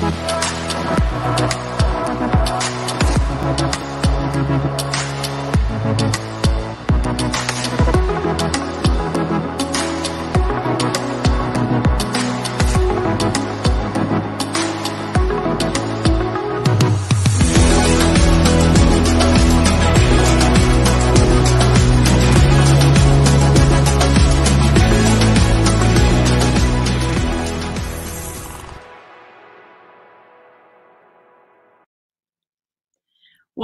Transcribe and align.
Thank 0.00 0.14
you. 4.84 4.89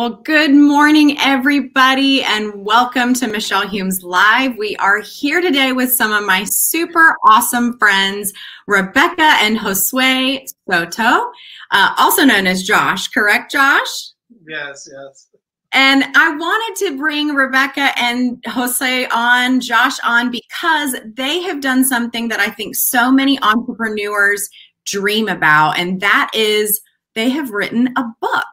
Well, 0.06 0.22
good 0.22 0.54
morning, 0.54 1.18
everybody, 1.18 2.22
and 2.22 2.64
welcome 2.64 3.12
to 3.14 3.26
Michelle 3.26 3.66
Humes 3.66 4.04
Live. 4.04 4.56
We 4.56 4.76
are 4.76 5.00
here 5.00 5.40
today 5.40 5.72
with 5.72 5.92
some 5.92 6.12
of 6.12 6.24
my 6.24 6.44
super 6.44 7.16
awesome 7.24 7.76
friends, 7.76 8.32
Rebecca 8.68 9.34
and 9.40 9.58
Josue 9.58 10.48
Soto, 10.70 11.32
uh, 11.72 11.94
also 11.98 12.22
known 12.24 12.46
as 12.46 12.62
Josh, 12.62 13.08
correct, 13.08 13.50
Josh? 13.50 14.12
Yes, 14.48 14.88
yes. 14.88 15.26
And 15.72 16.04
I 16.14 16.36
wanted 16.36 16.86
to 16.86 16.96
bring 16.96 17.34
Rebecca 17.34 17.90
and 17.98 18.40
Jose 18.46 19.06
on, 19.06 19.58
Josh 19.58 19.98
on, 20.04 20.30
because 20.30 20.94
they 21.16 21.40
have 21.40 21.60
done 21.60 21.84
something 21.84 22.28
that 22.28 22.38
I 22.38 22.50
think 22.50 22.76
so 22.76 23.10
many 23.10 23.42
entrepreneurs 23.42 24.48
dream 24.84 25.26
about, 25.26 25.80
and 25.80 26.00
that 26.00 26.30
is 26.32 26.80
they 27.16 27.28
have 27.30 27.50
written 27.50 27.88
a 27.96 28.04
book. 28.20 28.46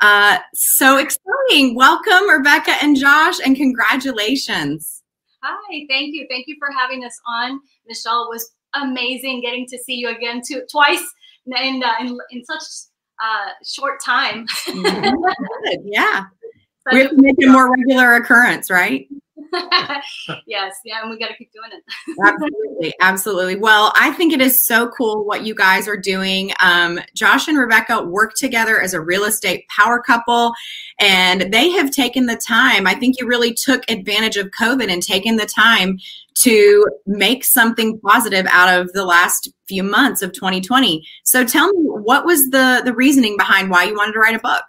Uh, 0.00 0.38
so 0.54 0.98
exciting. 0.98 1.74
Welcome, 1.74 2.28
Rebecca 2.28 2.72
and 2.82 2.96
Josh, 2.96 3.36
and 3.44 3.56
congratulations. 3.56 5.02
Hi, 5.42 5.86
thank 5.88 6.14
you. 6.14 6.26
Thank 6.28 6.46
you 6.48 6.56
for 6.58 6.68
having 6.76 7.04
us 7.04 7.18
on. 7.26 7.60
Michelle, 7.86 8.24
it 8.24 8.28
was 8.28 8.52
amazing 8.74 9.40
getting 9.40 9.66
to 9.68 9.78
see 9.78 9.94
you 9.94 10.08
again 10.08 10.42
two, 10.46 10.62
twice 10.70 11.02
in, 11.46 11.82
uh, 11.82 11.92
in, 12.00 12.18
in 12.30 12.44
such 12.44 12.62
uh, 13.22 13.50
short 13.64 14.02
time. 14.04 14.46
yeah. 15.84 16.24
we 16.92 16.98
have 16.98 17.10
to 17.10 17.16
make 17.16 17.36
it 17.38 17.48
more 17.48 17.70
regular 17.70 18.16
occurrence, 18.16 18.70
right? 18.70 19.08
yes, 20.46 20.74
yeah, 20.84 21.00
and 21.02 21.10
we 21.10 21.18
got 21.18 21.28
to 21.28 21.36
keep 21.36 21.50
doing 21.52 21.70
it. 21.72 21.82
absolutely, 22.24 22.94
absolutely. 23.00 23.56
Well, 23.56 23.92
I 23.96 24.12
think 24.12 24.32
it 24.32 24.40
is 24.40 24.66
so 24.66 24.88
cool 24.90 25.24
what 25.24 25.44
you 25.44 25.54
guys 25.54 25.88
are 25.88 25.96
doing. 25.96 26.52
Um, 26.60 27.00
Josh 27.14 27.48
and 27.48 27.58
Rebecca 27.58 28.04
work 28.04 28.34
together 28.34 28.80
as 28.80 28.94
a 28.94 29.00
real 29.00 29.24
estate 29.24 29.66
power 29.68 30.00
couple, 30.00 30.52
and 30.98 31.52
they 31.52 31.70
have 31.70 31.90
taken 31.90 32.26
the 32.26 32.36
time. 32.36 32.86
I 32.86 32.94
think 32.94 33.16
you 33.18 33.26
really 33.26 33.54
took 33.54 33.82
advantage 33.90 34.36
of 34.36 34.50
COVID 34.50 34.90
and 34.90 35.02
taken 35.02 35.36
the 35.36 35.46
time 35.46 35.98
to 36.40 36.86
make 37.06 37.44
something 37.44 37.98
positive 38.00 38.46
out 38.50 38.78
of 38.78 38.92
the 38.92 39.04
last 39.04 39.50
few 39.66 39.82
months 39.82 40.20
of 40.22 40.32
2020. 40.32 41.06
So, 41.24 41.44
tell 41.44 41.72
me, 41.72 41.88
what 41.88 42.26
was 42.26 42.50
the 42.50 42.82
the 42.84 42.94
reasoning 42.94 43.36
behind 43.36 43.70
why 43.70 43.84
you 43.84 43.94
wanted 43.94 44.12
to 44.12 44.18
write 44.18 44.36
a 44.36 44.40
book? 44.40 44.64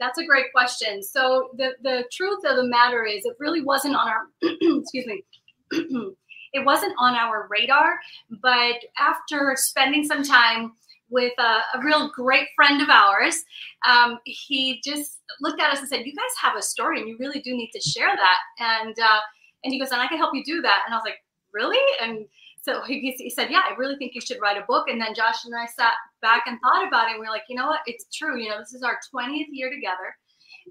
That's 0.00 0.18
a 0.18 0.24
great 0.24 0.46
question. 0.52 1.02
So 1.02 1.50
the 1.56 1.72
the 1.82 2.04
truth 2.10 2.40
of 2.44 2.56
the 2.56 2.66
matter 2.66 3.04
is, 3.04 3.24
it 3.24 3.36
really 3.38 3.62
wasn't 3.62 3.94
on 3.94 4.08
our 4.08 4.26
excuse 4.42 5.06
me. 5.06 5.22
it 6.52 6.64
wasn't 6.64 6.94
on 6.98 7.14
our 7.14 7.46
radar, 7.48 8.00
but 8.42 8.76
after 8.98 9.54
spending 9.56 10.04
some 10.04 10.24
time 10.24 10.72
with 11.10 11.32
a, 11.38 11.60
a 11.74 11.84
real 11.84 12.10
great 12.14 12.48
friend 12.56 12.80
of 12.80 12.88
ours, 12.88 13.44
um, 13.88 14.18
he 14.24 14.80
just 14.84 15.18
looked 15.40 15.60
at 15.60 15.72
us 15.72 15.80
and 15.80 15.88
said, 15.88 16.06
"You 16.06 16.14
guys 16.14 16.34
have 16.42 16.56
a 16.56 16.62
story, 16.62 16.98
and 16.98 17.08
you 17.08 17.16
really 17.20 17.40
do 17.40 17.54
need 17.54 17.70
to 17.74 17.80
share 17.80 18.10
that." 18.14 18.38
And 18.58 18.96
uh, 18.98 19.20
and 19.64 19.72
he 19.72 19.78
goes, 19.78 19.90
"And 19.90 20.00
I 20.00 20.06
can 20.06 20.18
help 20.18 20.34
you 20.34 20.42
do 20.44 20.62
that." 20.62 20.82
And 20.86 20.94
I 20.94 20.96
was 20.96 21.04
like, 21.04 21.18
"Really?" 21.52 21.78
And 22.00 22.26
so 22.62 22.82
he, 22.82 23.14
he 23.16 23.30
said, 23.30 23.50
Yeah, 23.50 23.62
I 23.68 23.74
really 23.76 23.96
think 23.96 24.14
you 24.14 24.20
should 24.20 24.40
write 24.40 24.58
a 24.58 24.66
book. 24.66 24.88
And 24.88 25.00
then 25.00 25.14
Josh 25.14 25.44
and 25.44 25.54
I 25.54 25.66
sat 25.66 25.94
back 26.20 26.44
and 26.46 26.58
thought 26.60 26.86
about 26.86 27.08
it. 27.08 27.12
And 27.12 27.20
we 27.20 27.26
are 27.26 27.30
like, 27.30 27.44
You 27.48 27.56
know 27.56 27.66
what? 27.66 27.80
It's 27.86 28.06
true. 28.14 28.38
You 28.38 28.50
know, 28.50 28.58
this 28.58 28.74
is 28.74 28.82
our 28.82 28.98
20th 29.14 29.46
year 29.50 29.70
together. 29.70 30.14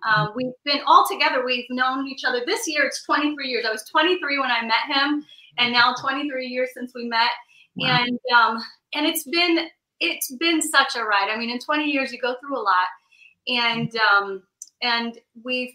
Um, 0.08 0.32
we've 0.36 0.54
been 0.66 0.82
all 0.86 1.06
together. 1.10 1.44
We've 1.44 1.66
known 1.70 2.08
each 2.08 2.24
other. 2.26 2.42
This 2.46 2.68
year, 2.68 2.84
it's 2.86 3.04
23 3.04 3.48
years. 3.48 3.66
I 3.68 3.72
was 3.72 3.84
23 3.84 4.40
when 4.40 4.52
I 4.52 4.62
met 4.62 4.96
him, 4.96 5.26
and 5.58 5.74
now 5.74 5.94
23 6.00 6.46
years 6.48 6.70
since 6.74 6.92
we 6.94 7.08
met. 7.08 7.32
Wow. 7.76 8.00
And 8.00 8.20
um, 8.36 8.64
and 8.94 9.06
it's 9.06 9.24
been 9.24 9.68
it's 10.00 10.34
been 10.36 10.62
such 10.62 10.96
a 10.96 11.04
ride. 11.04 11.30
I 11.30 11.38
mean, 11.38 11.50
in 11.50 11.60
20 11.60 11.86
years, 11.86 12.12
you 12.12 12.20
go 12.20 12.36
through 12.40 12.58
a 12.58 12.62
lot, 12.62 12.88
and 13.48 13.92
um, 14.14 14.44
and 14.82 15.18
we've 15.44 15.74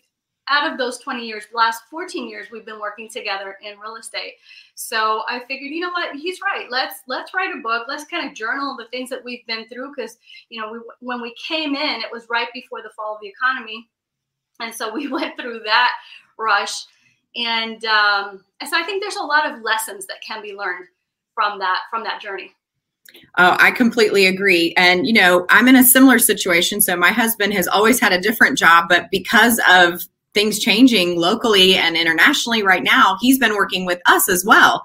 out 0.49 0.71
of 0.71 0.79
those 0.79 0.99
20 0.99 1.27
years, 1.27 1.45
the 1.51 1.57
last 1.57 1.85
14 1.91 2.29
years, 2.29 2.49
we've 2.51 2.67
been 2.67 2.81
working 2.81 3.09
together 3.09 3.57
in 3.63 3.79
real 3.79 3.97
estate. 3.97 4.35
So 4.75 5.23
I 5.29 5.41
figured, 5.41 5.73
you 5.73 5.81
know 5.81 5.91
what, 5.91 6.17
he's 6.17 6.41
right. 6.41 6.71
Let's 6.71 6.97
let's 7.07 7.33
write 7.35 7.55
a 7.55 7.61
book. 7.61 7.87
Let's 7.89 8.05
kind 8.05 8.29
of 8.29 8.35
journal 8.35 8.77
the 8.77 8.87
things 8.87 9.11
that 9.11 9.25
we've 9.25 9.47
been 9.47 9.67
through 9.69 9.93
because 9.95 10.19
you 10.51 10.61
know 10.61 10.73
we, 10.73 10.81
when 11.01 11.23
we 11.23 11.35
came 11.35 11.75
in, 11.75 12.01
it 12.01 12.13
was 12.13 12.27
right 12.29 12.49
before 12.53 12.83
the 12.83 12.91
fall 12.91 13.15
of 13.15 13.21
the 13.23 13.29
economy, 13.29 13.89
and 14.61 14.75
so 14.75 14.93
we 14.93 15.09
went 15.13 15.39
through 15.41 15.61
that 15.65 15.93
rush. 16.39 16.85
And 17.37 17.85
um, 17.85 18.45
and 18.61 18.69
so 18.69 18.77
I 18.77 18.83
think 18.85 19.03
there's 19.03 19.17
a 19.17 19.23
lot 19.23 19.51
of 19.51 19.63
lessons 19.63 20.07
that 20.07 20.21
can 20.27 20.43
be 20.43 20.55
learned 20.55 20.87
from 21.35 21.59
that 21.59 21.81
from 21.91 22.05
that 22.05 22.21
journey. 22.21 22.53
Oh, 23.37 23.57
I 23.59 23.71
completely 23.71 24.27
agree. 24.27 24.73
And, 24.77 25.07
you 25.07 25.13
know, 25.13 25.47
I'm 25.51 25.69
in 25.69 25.77
a 25.77 25.85
similar 25.85 26.19
situation. 26.19 26.81
So 26.81 26.97
my 26.97 27.11
husband 27.11 27.53
has 27.53 27.69
always 27.69 28.01
had 28.01 28.13
a 28.13 28.21
different 28.21 28.57
job, 28.57 28.87
but 28.89 29.11
because 29.11 29.61
of 29.69 30.03
things 30.35 30.59
changing 30.59 31.19
locally 31.19 31.77
and 31.77 31.97
internationally 31.97 32.63
right 32.63 32.83
now, 32.83 33.17
he's 33.21 33.39
been 33.39 33.55
working 33.55 33.87
with 33.87 34.01
us 34.07 34.29
as 34.29 34.45
well. 34.45 34.85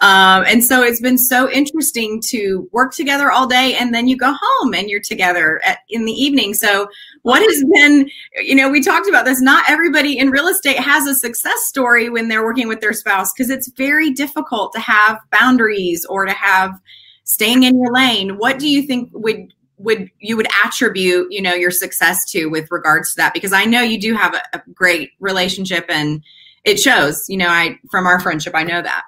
Um, 0.00 0.44
and 0.46 0.64
so 0.64 0.82
it's 0.82 1.00
been 1.00 1.18
so 1.18 1.50
interesting 1.50 2.22
to 2.28 2.68
work 2.72 2.94
together 2.94 3.30
all 3.30 3.46
day 3.46 3.74
and 3.74 3.92
then 3.92 4.08
you 4.08 4.16
go 4.16 4.34
home 4.40 4.72
and 4.72 4.88
you're 4.88 5.00
together 5.00 5.60
at, 5.64 5.80
in 5.90 6.06
the 6.06 6.12
evening. 6.12 6.54
So, 6.54 6.88
what 7.22 7.42
has 7.42 7.64
been, 7.74 8.10
you 8.36 8.54
know, 8.54 8.70
we 8.70 8.80
talked 8.80 9.06
about 9.06 9.26
this. 9.26 9.42
Not 9.42 9.68
everybody 9.68 10.18
in 10.18 10.30
real 10.30 10.48
estate 10.48 10.78
has 10.78 11.06
a 11.06 11.14
success 11.14 11.66
story 11.66 12.08
when 12.08 12.28
they're 12.28 12.44
working 12.44 12.66
with 12.66 12.80
their 12.80 12.94
spouse 12.94 13.30
because 13.34 13.50
it's 13.50 13.70
very 13.72 14.10
difficult 14.10 14.72
to 14.72 14.80
have 14.80 15.18
boundaries 15.30 16.06
or 16.06 16.24
to 16.24 16.32
have 16.32 16.80
staying 17.24 17.64
in 17.64 17.76
your 17.76 17.92
lane. 17.92 18.38
What 18.38 18.58
do 18.58 18.66
you 18.66 18.86
think 18.86 19.10
would 19.12 19.52
would 19.80 20.10
you 20.18 20.36
would 20.36 20.48
attribute 20.64 21.26
you 21.30 21.40
know 21.40 21.54
your 21.54 21.70
success 21.70 22.30
to 22.30 22.46
with 22.46 22.70
regards 22.70 23.10
to 23.10 23.16
that 23.16 23.34
because 23.34 23.52
i 23.52 23.64
know 23.64 23.80
you 23.80 24.00
do 24.00 24.14
have 24.14 24.34
a, 24.34 24.42
a 24.52 24.62
great 24.74 25.10
relationship 25.20 25.86
and 25.88 26.22
it 26.64 26.78
shows 26.78 27.24
you 27.28 27.36
know 27.36 27.48
i 27.48 27.78
from 27.90 28.06
our 28.06 28.20
friendship 28.20 28.54
i 28.54 28.62
know 28.62 28.82
that 28.82 29.04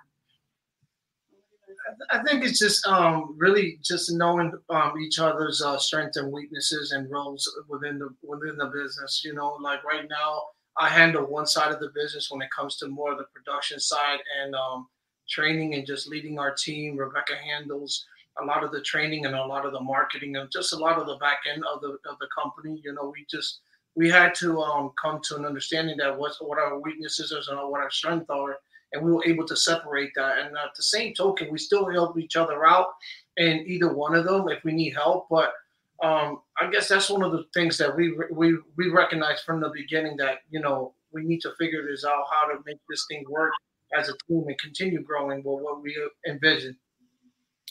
I 2.11 2.23
think 2.23 2.45
it's 2.45 2.59
just 2.59 2.87
um, 2.87 3.35
really 3.39 3.79
just 3.83 4.13
knowing 4.13 4.53
um, 4.71 4.95
each 5.01 5.19
other's 5.19 5.63
uh, 5.63 5.79
strengths 5.79 6.17
and 6.17 6.33
weaknesses 6.33 6.93
and 6.93 7.11
roles 7.11 7.51
within 7.69 7.99
the 7.99 8.09
within 8.23 8.57
the 8.57 8.67
business. 8.67 9.23
You 9.25 9.35
know, 9.35 9.57
like 9.61 9.85
right 9.85 10.07
now, 10.09 10.43
I 10.79 10.89
handle 10.89 11.25
one 11.25 11.47
side 11.47 11.73
of 11.73 11.81
the 11.81 11.91
business 11.95 12.29
when 12.31 12.43
it 12.43 12.51
comes 12.51 12.77
to 12.77 12.89
more 12.89 13.13
of 13.13 13.19
the 13.19 13.25
production 13.35 13.79
side 13.79 14.19
and 14.43 14.55
um, 14.55 14.89
training 15.29 15.75
and 15.75 15.87
just 15.87 16.09
leading 16.09 16.39
our 16.39 16.55
team. 16.55 16.97
Rebecca 16.97 17.35
handles 17.37 18.05
a 18.41 18.45
lot 18.45 18.65
of 18.65 18.73
the 18.73 18.81
training 18.81 19.27
and 19.27 19.35
a 19.35 19.45
lot 19.45 19.67
of 19.67 19.73
the 19.73 19.81
marketing 19.81 20.37
and 20.37 20.51
just 20.51 20.73
a 20.73 20.77
lot 20.77 20.99
of 20.99 21.07
the 21.07 21.17
back 21.17 21.41
end 21.53 21.63
of 21.65 21.81
the 21.81 21.99
of 22.09 22.19
the 22.21 22.29
company. 22.37 22.81
You 22.85 22.93
know, 22.95 23.13
we 23.15 23.27
just 23.31 23.61
we 23.95 24.09
had 24.09 24.35
to 24.37 24.61
um, 24.63 24.93
come 25.01 25.21
to 25.25 25.37
an 25.37 25.45
understanding 25.45 25.97
that 25.99 26.19
what 26.19 26.35
what 26.41 26.59
our 26.59 26.79
weaknesses 26.79 27.33
are 27.33 27.53
and 27.53 27.71
what 27.71 27.81
our 27.81 27.91
strengths 27.91 28.31
are, 28.31 28.57
and 28.93 29.05
we 29.05 29.13
were 29.13 29.27
able 29.27 29.47
to 29.47 29.57
separate 29.57 30.13
that. 30.17 30.39
And 30.39 30.57
at 30.57 30.75
the 30.77 30.83
same 30.83 31.15
token, 31.15 31.51
we 31.51 31.59
still 31.59 31.89
help 31.91 32.19
each 32.19 32.37
other 32.37 32.67
out 32.67 32.89
in 33.37 33.65
either 33.67 33.93
one 33.93 34.15
of 34.15 34.25
them 34.25 34.49
if 34.49 34.65
we 34.65 34.73
need 34.73 34.95
help. 34.95 35.27
But 35.31 35.53
um, 36.03 36.41
I 36.61 36.71
guess 36.71 36.89
that's 36.89 37.11
one 37.11 37.23
of 37.23 37.33
the 37.33 37.45
things 37.55 37.79
that 37.79 37.95
we 37.95 38.15
we 38.31 38.57
we 38.77 38.89
recognize 38.89 39.41
from 39.43 39.61
the 39.61 39.71
beginning 39.71 40.17
that 40.19 40.39
you 40.51 40.61
know 40.61 40.95
we 41.13 41.23
need 41.25 41.41
to 41.43 41.53
figure 41.59 41.87
this 41.87 42.05
out 42.05 42.25
how 42.31 42.49
to 42.49 42.61
make 42.65 42.79
this 42.89 43.05
thing 43.09 43.25
work 43.29 43.53
as 43.97 44.09
a 44.09 44.15
team 44.27 44.45
and 44.47 44.59
continue 44.59 45.03
growing 45.03 45.39
with 45.39 45.63
what 45.63 45.83
we 45.83 45.97
envision. 46.27 46.77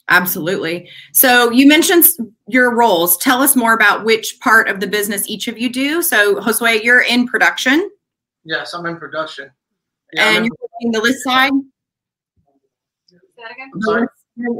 Absolutely. 0.10 0.90
So 1.14 1.52
you 1.52 1.68
mentioned 1.68 2.06
your 2.48 2.76
roles. 2.76 3.18
Tell 3.18 3.42
us 3.42 3.56
more 3.56 3.74
about 3.74 4.04
which 4.04 4.40
part 4.42 4.68
of 4.68 4.80
the 4.80 4.88
business 4.88 5.28
each 5.30 5.48
of 5.48 5.58
you 5.58 5.72
do. 5.72 6.02
So 6.02 6.36
Josue, 6.36 6.84
you're 6.84 7.02
in 7.02 7.28
production. 7.28 7.90
Yes, 8.44 8.74
I'm 8.74 8.86
in 8.86 8.98
production. 8.98 9.52
Yeah, 10.14 10.30
and 10.30 10.38
in 10.38 10.44
you're 10.46 10.58
working 10.60 10.92
the 10.92 11.02
list 11.02 11.24
side. 11.24 11.54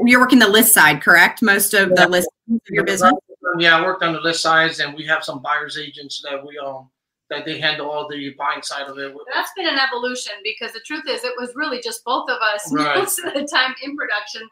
You're 0.06 0.20
working 0.20 0.38
the 0.38 0.48
list 0.48 0.72
side, 0.72 1.02
correct? 1.02 1.42
Most 1.42 1.74
of 1.74 1.90
yeah. 1.90 2.04
the 2.04 2.08
list 2.08 2.28
of 2.50 2.60
your 2.70 2.84
business. 2.84 3.12
Yeah, 3.58 3.76
I 3.76 3.82
worked 3.82 4.02
on 4.02 4.14
the 4.14 4.20
list 4.20 4.40
sides, 4.40 4.80
and 4.80 4.94
we 4.94 5.04
have 5.06 5.24
some 5.24 5.42
buyers 5.42 5.76
agents 5.76 6.22
that 6.22 6.44
we 6.44 6.58
um 6.58 6.88
that 7.28 7.44
they 7.44 7.58
handle 7.58 7.90
all 7.90 8.08
the 8.08 8.34
buying 8.38 8.62
side 8.62 8.86
of 8.86 8.98
it. 8.98 9.14
That's 9.32 9.50
been 9.56 9.66
an 9.66 9.78
evolution 9.78 10.32
because 10.44 10.72
the 10.72 10.80
truth 10.80 11.04
is, 11.08 11.24
it 11.24 11.32
was 11.38 11.52
really 11.54 11.80
just 11.80 12.04
both 12.04 12.28
of 12.28 12.38
us 12.40 12.70
right. 12.72 12.96
most 12.98 13.18
of 13.18 13.32
the 13.32 13.46
time 13.46 13.74
in 13.82 13.96
production 13.96 14.42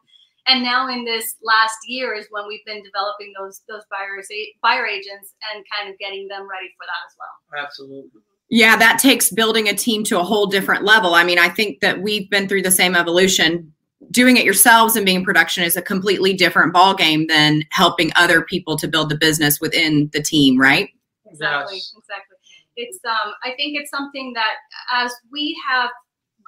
and 0.46 0.62
now 0.62 0.88
in 0.88 1.04
this 1.04 1.37
last 1.42 1.76
year 1.87 2.14
is 2.14 2.26
when 2.31 2.46
we've 2.46 2.64
been 2.64 2.82
developing 2.82 3.32
those 3.38 3.62
those 3.69 3.82
buyers 3.90 4.28
buyer 4.62 4.87
agents 4.87 5.34
and 5.52 5.64
kind 5.76 5.92
of 5.92 5.98
getting 5.98 6.28
them 6.28 6.48
ready 6.48 6.69
for 6.76 6.87
that 6.87 7.06
as 7.06 7.14
well. 7.19 7.64
Absolutely. 7.64 8.20
Yeah 8.48 8.76
that 8.76 8.98
takes 8.98 9.31
building 9.31 9.69
a 9.69 9.75
team 9.75 10.04
to 10.04 10.19
a 10.19 10.25
whole 10.25 10.46
different 10.46 10.84
level. 10.84 11.14
I 11.14 11.25
mean 11.25 11.38
i 11.38 11.48
think 11.48 11.81
that 11.81 12.02
we've 12.02 12.28
been 12.31 12.48
through 12.48 12.62
the 12.62 12.70
same 12.70 12.94
evolution. 12.94 13.72
Doing 14.10 14.38
it 14.38 14.44
yourselves 14.44 14.96
and 14.96 15.04
being 15.06 15.25
production 15.25 15.62
is 15.62 15.76
a 15.76 15.82
completely 15.82 16.32
different 16.32 16.72
ball 16.72 16.94
game 16.94 17.26
than 17.26 17.62
helping 17.70 18.10
other 18.16 18.43
people 18.43 18.76
to 18.78 18.88
build 18.88 19.10
the 19.10 19.16
business 19.16 19.60
within 19.60 20.10
the 20.12 20.22
team 20.22 20.58
right? 20.58 20.88
Exactly 21.26 21.76
yes. 21.76 21.94
exactly. 21.96 22.36
It's 22.76 22.98
um 23.04 23.34
i 23.44 23.50
think 23.50 23.78
it's 23.78 23.90
something 23.90 24.32
that 24.34 24.54
as 24.93 25.12
we 25.31 25.56
have 25.69 25.90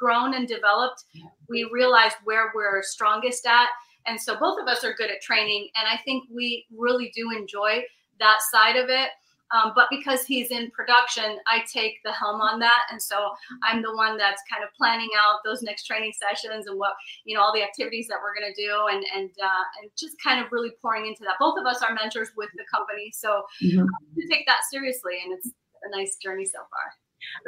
grown 0.02 0.34
and 0.34 0.49
developed 0.49 1.04
we 1.49 1.69
realized 1.72 2.16
where 2.25 2.50
we're 2.54 2.82
strongest 2.82 3.46
at 3.46 3.69
and 4.06 4.20
so 4.20 4.37
both 4.38 4.60
of 4.60 4.66
us 4.66 4.82
are 4.82 4.94
good 4.94 5.10
at 5.10 5.20
training 5.20 5.69
and 5.76 5.87
i 5.87 6.02
think 6.04 6.25
we 6.34 6.66
really 6.76 7.12
do 7.14 7.31
enjoy 7.31 7.82
that 8.19 8.38
side 8.50 8.76
of 8.76 8.88
it 8.88 9.10
um, 9.52 9.72
but 9.75 9.87
because 9.90 10.25
he's 10.25 10.50
in 10.50 10.70
production, 10.70 11.37
I 11.46 11.60
take 11.70 12.02
the 12.04 12.12
helm 12.12 12.40
on 12.40 12.58
that, 12.60 12.88
and 12.90 13.00
so 13.00 13.31
I'm 13.62 13.82
the 13.82 13.94
one 13.94 14.16
that's 14.16 14.43
kind 14.50 14.64
of 14.64 14.72
planning 14.75 15.10
out 15.20 15.40
those 15.44 15.62
next 15.62 15.84
training 15.84 16.12
sessions 16.19 16.66
and 16.66 16.78
what 16.78 16.94
you 17.25 17.37
know 17.37 17.43
all 17.43 17.52
the 17.52 17.62
activities 17.62 18.08
that 18.08 18.16
we're 18.22 18.34
going 18.34 18.52
to 18.52 18.60
do, 18.60 18.72
and 18.90 19.05
and 19.14 19.31
uh, 19.43 19.64
and 19.82 19.90
just 19.96 20.16
kind 20.22 20.43
of 20.43 20.50
really 20.52 20.70
pouring 20.81 21.06
into 21.06 21.22
that. 21.25 21.37
Both 21.38 21.58
of 21.58 21.66
us 21.66 21.82
are 21.82 21.93
mentors 21.93 22.31
with 22.34 22.48
the 22.56 22.64
company, 22.72 23.12
so 23.12 23.43
mm-hmm. 23.62 23.84
we 24.16 24.26
take 24.26 24.46
that 24.46 24.62
seriously, 24.70 25.20
and 25.22 25.34
it's 25.34 25.48
a 25.48 25.96
nice 25.96 26.16
journey 26.16 26.46
so 26.46 26.58
far. 26.58 27.01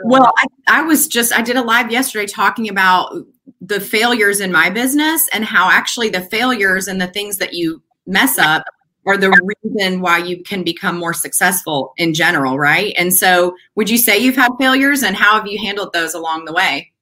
Well, 0.05 0.27
um, 0.27 0.33
I, 0.67 0.81
I 0.81 0.83
was 0.83 1.07
just 1.09 1.33
I 1.33 1.43
did 1.43 1.57
a 1.57 1.63
live 1.63 1.91
yesterday 1.91 2.27
talking 2.27 2.69
about 2.69 3.15
the 3.61 3.81
failures 3.81 4.41
in 4.41 4.53
my 4.53 4.71
business 4.71 5.27
and 5.33 5.45
how 5.45 5.71
actually 5.71 6.11
the 6.11 6.21
failures 6.21 6.89
and 6.89 7.01
the 7.01 7.07
things 7.07 7.39
that 7.39 7.55
you 7.55 7.83
mess 8.07 8.39
up 8.39 8.65
are 9.07 9.17
the 9.17 9.31
reason 9.65 10.01
why 10.01 10.19
you 10.19 10.43
can 10.43 10.63
become 10.63 10.99
more 10.99 11.13
successful 11.13 11.93
in 11.97 12.15
general, 12.15 12.59
right? 12.59 12.95
And 12.97 13.13
so, 13.13 13.55
would 13.75 13.91
you 13.91 13.99
say 13.99 14.19
you've 14.19 14.37
had 14.37 14.53
failures 14.59 15.03
and 15.03 15.15
how 15.15 15.35
have 15.35 15.47
you 15.47 15.59
handled 15.59 15.93
those 15.93 16.15
along 16.15 16.47
the 16.47 16.53
way? 16.53 16.93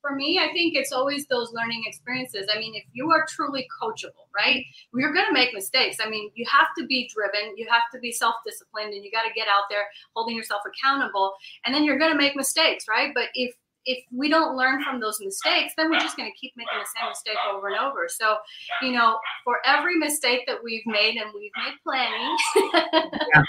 For 0.00 0.14
me, 0.14 0.38
I 0.38 0.52
think 0.52 0.74
it's 0.76 0.92
always 0.92 1.26
those 1.26 1.52
learning 1.52 1.82
experiences. 1.86 2.48
I 2.54 2.58
mean, 2.58 2.74
if 2.74 2.84
you 2.92 3.10
are 3.10 3.26
truly 3.28 3.66
coachable, 3.82 4.28
right? 4.34 4.64
You're 4.94 5.12
going 5.12 5.26
to 5.26 5.32
make 5.32 5.52
mistakes. 5.52 5.98
I 6.04 6.08
mean, 6.08 6.30
you 6.34 6.46
have 6.50 6.68
to 6.78 6.86
be 6.86 7.10
driven, 7.14 7.56
you 7.56 7.66
have 7.68 7.82
to 7.92 7.98
be 7.98 8.12
self 8.12 8.36
disciplined, 8.46 8.94
and 8.94 9.04
you 9.04 9.10
got 9.10 9.24
to 9.24 9.34
get 9.34 9.48
out 9.48 9.64
there 9.68 9.84
holding 10.14 10.36
yourself 10.36 10.62
accountable. 10.66 11.34
And 11.64 11.74
then 11.74 11.84
you're 11.84 11.98
going 11.98 12.12
to 12.12 12.18
make 12.18 12.36
mistakes, 12.36 12.86
right? 12.88 13.12
But 13.14 13.26
if 13.34 13.54
if 13.86 14.04
we 14.12 14.28
don't 14.28 14.54
learn 14.54 14.82
from 14.82 15.00
those 15.00 15.18
mistakes, 15.20 15.72
then 15.76 15.90
we're 15.90 15.98
just 15.98 16.16
going 16.16 16.30
to 16.30 16.38
keep 16.38 16.52
making 16.56 16.78
the 16.78 16.86
same 17.00 17.08
mistake 17.08 17.38
over 17.50 17.68
and 17.68 17.78
over. 17.78 18.06
So, 18.06 18.36
you 18.82 18.92
know, 18.92 19.18
for 19.44 19.58
every 19.64 19.96
mistake 19.96 20.42
that 20.46 20.62
we've 20.62 20.86
made, 20.86 21.16
and 21.16 21.32
we've 21.34 21.50
made 21.56 21.74
plenty, 21.82 22.36
yeah. 23.34 23.42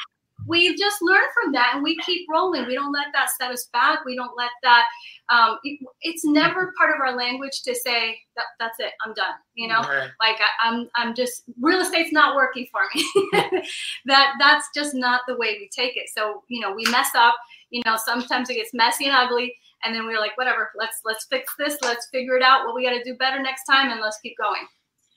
We 0.47 0.75
just 0.75 1.01
learn 1.01 1.23
from 1.33 1.51
that 1.53 1.71
and 1.73 1.83
we 1.83 1.97
keep 2.05 2.27
rolling. 2.29 2.65
We 2.65 2.75
don't 2.75 2.91
let 2.91 3.07
that 3.13 3.29
set 3.39 3.51
us 3.51 3.69
back. 3.71 4.05
We 4.05 4.15
don't 4.15 4.35
let 4.37 4.51
that. 4.63 4.85
Um, 5.29 5.57
it, 5.63 5.79
it's 6.01 6.25
never 6.25 6.73
part 6.77 6.93
of 6.93 7.01
our 7.01 7.15
language 7.15 7.61
to 7.63 7.75
say 7.75 8.17
that 8.35 8.45
that's 8.59 8.79
it. 8.79 8.93
I'm 9.05 9.13
done. 9.13 9.35
You 9.53 9.67
know, 9.67 9.81
like 10.19 10.37
I, 10.39 10.69
I'm 10.69 10.89
I'm 10.95 11.13
just 11.13 11.43
real 11.61 11.81
estate's 11.81 12.11
not 12.11 12.35
working 12.35 12.67
for 12.71 12.81
me. 12.95 13.61
that 14.05 14.33
that's 14.39 14.67
just 14.73 14.95
not 14.95 15.21
the 15.27 15.37
way 15.37 15.57
we 15.59 15.69
take 15.69 15.97
it. 15.97 16.09
So 16.15 16.43
you 16.47 16.61
know, 16.61 16.73
we 16.73 16.83
mess 16.91 17.09
up. 17.15 17.35
You 17.69 17.83
know, 17.85 17.97
sometimes 18.03 18.49
it 18.49 18.55
gets 18.55 18.73
messy 18.73 19.05
and 19.05 19.15
ugly 19.15 19.55
and 19.83 19.95
then 19.95 20.05
we're 20.05 20.19
like 20.19 20.37
whatever 20.37 20.71
let's 20.75 20.99
let's 21.05 21.25
fix 21.25 21.53
this 21.57 21.77
let's 21.81 22.07
figure 22.11 22.35
it 22.35 22.43
out 22.43 22.65
what 22.65 22.75
we 22.75 22.83
got 22.83 22.91
to 22.91 23.03
do 23.03 23.15
better 23.15 23.41
next 23.41 23.63
time 23.65 23.91
and 23.91 24.01
let's 24.01 24.19
keep 24.19 24.37
going 24.37 24.61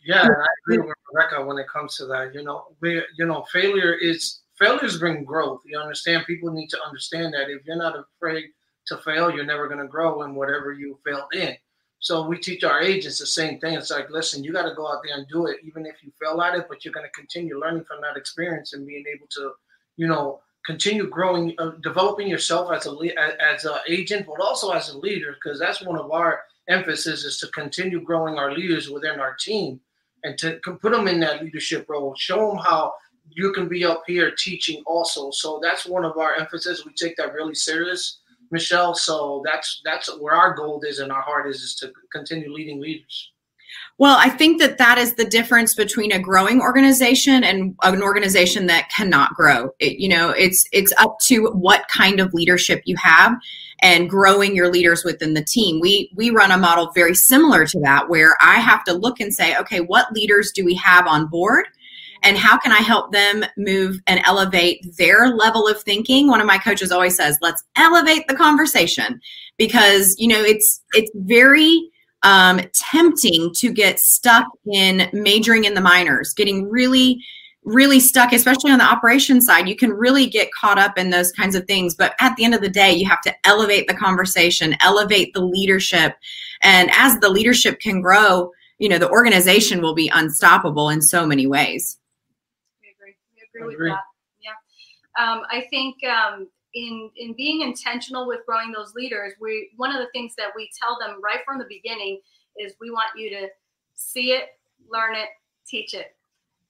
yeah 0.05 0.23
i 0.23 0.47
agree 0.65 0.79
with 0.79 0.95
rebecca 1.13 1.45
when 1.45 1.59
it 1.59 1.67
comes 1.69 1.97
to 1.97 2.07
that 2.07 2.35
you 2.35 2.43
know 2.43 2.67
we 2.81 3.03
you 3.19 3.27
know 3.27 3.45
failure 3.53 3.95
is 3.95 4.42
failures 4.63 4.99
bring 4.99 5.25
growth 5.25 5.63
you 5.65 5.79
understand? 5.79 6.27
People 6.27 6.53
need 6.53 6.69
to 6.69 6.83
understand 6.83 7.35
that 7.35 7.51
if 7.51 7.65
you're 7.65 7.77
not 7.77 7.97
afraid 7.99 8.47
to 8.89 8.97
fail 8.99 9.31
you're 9.31 9.45
never 9.45 9.69
going 9.69 9.81
to 9.81 9.87
grow 9.87 10.23
in 10.23 10.35
whatever 10.35 10.73
you 10.73 10.99
failed 11.05 11.33
in. 11.33 11.57
So 12.01 12.27
we 12.27 12.37
teach 12.39 12.65
our 12.65 12.81
agents 12.81 13.19
the 13.19 13.27
same 13.27 13.61
thing. 13.61 13.75
It's 13.75 13.91
like 13.91 14.11
listen 14.11 14.45
you 14.45 14.53
got 14.53 14.69
to 14.69 14.75
go 14.75 14.89
out 14.89 15.03
there 15.05 15.17
and 15.17 15.27
do 15.29 15.47
it 15.47 15.59
even 15.65 15.87
if 15.87 16.03
you 16.03 16.13
fail 16.21 16.41
at 16.43 16.57
it 16.57 16.67
but 16.69 16.85
you're 16.85 16.95
going 16.95 17.07
to 17.07 17.21
continue 17.21 17.59
learning 17.59 17.85
from 17.85 18.01
that 18.03 18.17
experience 18.17 18.73
and 18.73 18.87
being 18.87 19.05
able 19.13 19.29
to 19.31 19.53
you 19.97 20.07
know 20.07 20.41
continue 20.65 21.09
growing, 21.09 21.55
uh, 21.59 21.73
developing 21.83 22.29
yourself 22.29 22.73
as 22.73 22.87
a 22.87 22.97
as 23.41 23.65
an 23.65 23.79
agent, 23.89 24.27
but 24.27 24.41
also 24.41 24.71
as 24.71 24.91
a 24.91 24.99
leader, 24.99 25.35
because 25.35 25.59
that's 25.59 25.83
one 25.83 25.99
of 25.99 26.11
our 26.11 26.41
emphasis 26.69 27.25
is 27.25 27.39
to 27.39 27.49
continue 27.49 28.01
growing 28.01 28.39
our 28.39 28.53
leaders 28.53 28.89
within 28.89 29.19
our 29.19 29.35
team 29.35 29.81
and 30.23 30.39
to 30.39 30.61
put 30.81 30.93
them 30.93 31.09
in 31.09 31.19
that 31.21 31.43
leadership 31.43 31.87
role. 31.89 32.15
Show 32.17 32.51
them 32.51 32.59
how 32.59 32.95
you 33.35 33.53
can 33.53 33.69
be 33.69 33.85
up 33.85 34.03
here 34.07 34.33
teaching 34.37 34.83
also. 34.87 35.31
So 35.31 35.61
that's 35.63 35.87
one 35.87 36.05
of 36.05 36.17
our 36.19 36.35
emphasis. 36.35 36.85
We 36.85 36.93
take 36.93 37.17
that 37.17 37.33
really 37.33 37.55
serious, 37.55 38.21
Michelle. 38.51 38.95
So 38.95 39.43
that's 39.45 39.81
that's 39.85 40.09
where 40.19 40.35
our 40.35 40.55
goal 40.55 40.81
is 40.87 40.99
and 40.99 41.13
our 41.13 41.23
heart 41.23 41.49
is 41.49 41.63
is 41.63 41.75
to 41.77 41.93
continue 42.13 42.53
leading 42.53 42.81
leaders. 42.81 43.33
Well, 43.99 44.17
I 44.19 44.29
think 44.29 44.61
that 44.61 44.79
that 44.79 44.99
is 44.99 45.15
the 45.15 45.25
difference 45.25 45.75
between 45.75 46.13
a 46.13 46.19
growing 46.19 46.61
organization 46.61 47.45
and 47.45 47.75
an 47.83 48.03
organization 48.03 48.67
that 48.67 48.91
cannot 48.91 49.35
grow. 49.35 49.71
It, 49.79 49.99
you 49.99 50.09
know, 50.09 50.31
it's 50.31 50.67
it's 50.73 50.93
up 50.99 51.19
to 51.27 51.47
what 51.53 51.89
kind 51.89 52.21
of 52.21 52.35
leadership 52.35 52.83
you 52.85 52.97
have 52.97 53.35
and 53.81 54.09
growing 54.09 54.55
your 54.55 54.71
leaders 54.71 55.05
within 55.05 55.35
the 55.35 55.45
team. 55.45 55.81
We 55.81 56.11
we 56.15 56.31
run 56.31 56.51
a 56.51 56.59
model 56.59 56.91
very 56.95 57.15
similar 57.15 57.67
to 57.67 57.81
that 57.81 58.09
where 58.09 58.37
I 58.41 58.61
have 58.61 58.85
to 58.85 58.93
look 58.93 59.21
and 59.21 59.33
say, 59.33 59.57
okay, 59.59 59.81
what 59.81 60.13
leaders 60.13 60.53
do 60.53 60.65
we 60.65 60.75
have 60.75 61.07
on 61.07 61.27
board? 61.27 61.67
And 62.23 62.39
how 62.39 62.59
can 62.59 62.73
I 62.73 62.79
help 62.79 63.13
them 63.13 63.45
move 63.57 63.99
and 64.07 64.21
elevate 64.25 64.85
their 64.97 65.29
level 65.29 65.67
of 65.67 65.83
thinking? 65.83 66.29
One 66.29 66.41
of 66.41 66.47
my 66.47 66.59
coaches 66.59 66.93
always 66.93 67.17
says, 67.17 67.39
let's 67.43 67.63
elevate 67.77 68.27
the 68.29 68.35
conversation 68.35 69.21
because, 69.57 70.15
you 70.19 70.29
know, 70.29 70.41
it's 70.41 70.83
it's 70.95 71.11
very 71.15 71.91
um, 72.23 72.61
tempting 72.75 73.53
to 73.55 73.73
get 73.73 73.99
stuck 73.99 74.47
in 74.73 75.09
majoring 75.13 75.65
in 75.65 75.75
the 75.75 75.81
minors, 75.81 76.33
getting 76.33 76.71
really, 76.71 77.21
really 77.65 78.01
stuck, 78.01 78.33
especially 78.33 78.71
on 78.71 78.79
the 78.79 78.85
operation 78.85 79.41
side. 79.41 79.69
You 79.69 79.77
can 79.77 79.93
really 79.93 80.27
get 80.27 80.53
caught 80.53 80.79
up 80.79 80.99
in 80.99 81.11
those 81.11 81.33
kinds 81.33 81.55
of 81.55 81.67
things. 81.67 81.95
But 81.95 82.15
at 82.21 82.37
the 82.37 82.45
end 82.45 82.55
of 82.55 82.61
the 82.61 82.69
day, 82.69 82.93
you 82.93 83.09
have 83.09 83.23
to 83.23 83.35
elevate 83.45 83.89
the 83.89 83.95
conversation, 83.95 84.77
elevate 84.81 85.35
the 85.35 85.45
leadership. 85.45 86.17
And 86.63 86.91
as 86.93 87.19
the 87.19 87.29
leadership 87.29 87.81
can 87.81 88.01
grow, 88.01 88.53
you 88.79 88.89
know, 88.89 88.99
the 88.99 89.11
organization 89.11 89.81
will 89.81 89.95
be 89.95 90.11
unstoppable 90.13 90.89
in 90.91 91.03
so 91.03 91.27
many 91.27 91.47
ways. 91.47 91.99
Agree. 93.63 93.69
We 93.69 93.75
agree, 93.75 93.91
agree. 93.91 93.91
with 93.91 93.99
that. 93.99 94.05
Yeah. 95.19 95.33
Um, 95.33 95.43
I 95.51 95.67
think 95.71 95.97
um, 96.05 96.49
in 96.75 97.11
in 97.17 97.35
being 97.35 97.63
intentional 97.63 98.27
with 98.27 98.41
growing 98.47 98.73
those 98.73 98.95
leaders, 98.95 99.35
we 99.41 99.71
one 99.77 99.95
of 99.95 100.01
the 100.01 100.09
things 100.13 100.35
that 100.37 100.49
we 100.57 100.71
tell 100.81 100.99
them 100.99 101.21
right 101.23 101.41
from 101.45 101.59
the 101.59 101.67
beginning 101.69 102.21
is 102.59 102.75
we 102.81 102.91
want 102.91 103.09
you 103.17 103.31
to 103.31 103.49
see 103.95 104.33
it, 104.33 104.59
learn 104.91 105.15
it, 105.15 105.29
teach 105.67 105.95
it, 105.95 106.17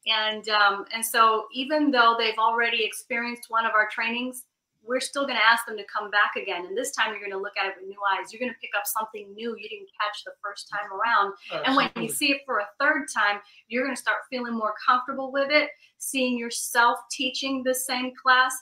and 0.06 0.49
um, 0.49 0.84
and 0.92 1.04
so 1.04 1.46
even 1.52 1.90
though 1.90 2.16
they've 2.18 2.38
already 2.38 2.84
experienced 2.84 3.44
one 3.49 3.64
of 3.64 3.72
our 3.72 3.88
trainings, 3.90 4.44
we're 4.84 5.00
still 5.00 5.24
going 5.24 5.38
to 5.38 5.44
ask 5.44 5.64
them 5.66 5.76
to 5.76 5.84
come 5.84 6.10
back 6.10 6.32
again. 6.40 6.66
And 6.66 6.76
this 6.76 6.90
time 6.92 7.10
you're 7.10 7.20
going 7.20 7.32
to 7.32 7.38
look 7.38 7.56
at 7.60 7.68
it 7.68 7.74
with 7.78 7.88
new 7.88 7.98
eyes. 8.12 8.32
You're 8.32 8.40
going 8.40 8.52
to 8.52 8.58
pick 8.60 8.70
up 8.76 8.86
something 8.86 9.32
new 9.34 9.56
you 9.56 9.68
didn't 9.68 9.88
catch 10.00 10.24
the 10.24 10.32
first 10.42 10.68
time 10.70 10.90
around. 10.92 11.34
Oh, 11.52 11.62
and 11.64 11.76
when 11.76 11.90
you 12.02 12.08
see 12.08 12.32
it 12.32 12.42
for 12.44 12.58
a 12.58 12.68
third 12.80 13.06
time, 13.14 13.40
you're 13.68 13.84
going 13.84 13.94
to 13.94 14.00
start 14.00 14.18
feeling 14.28 14.54
more 14.54 14.74
comfortable 14.84 15.30
with 15.30 15.50
it, 15.50 15.70
seeing 15.98 16.36
yourself 16.36 16.98
teaching 17.10 17.62
the 17.62 17.74
same 17.74 18.12
class. 18.20 18.54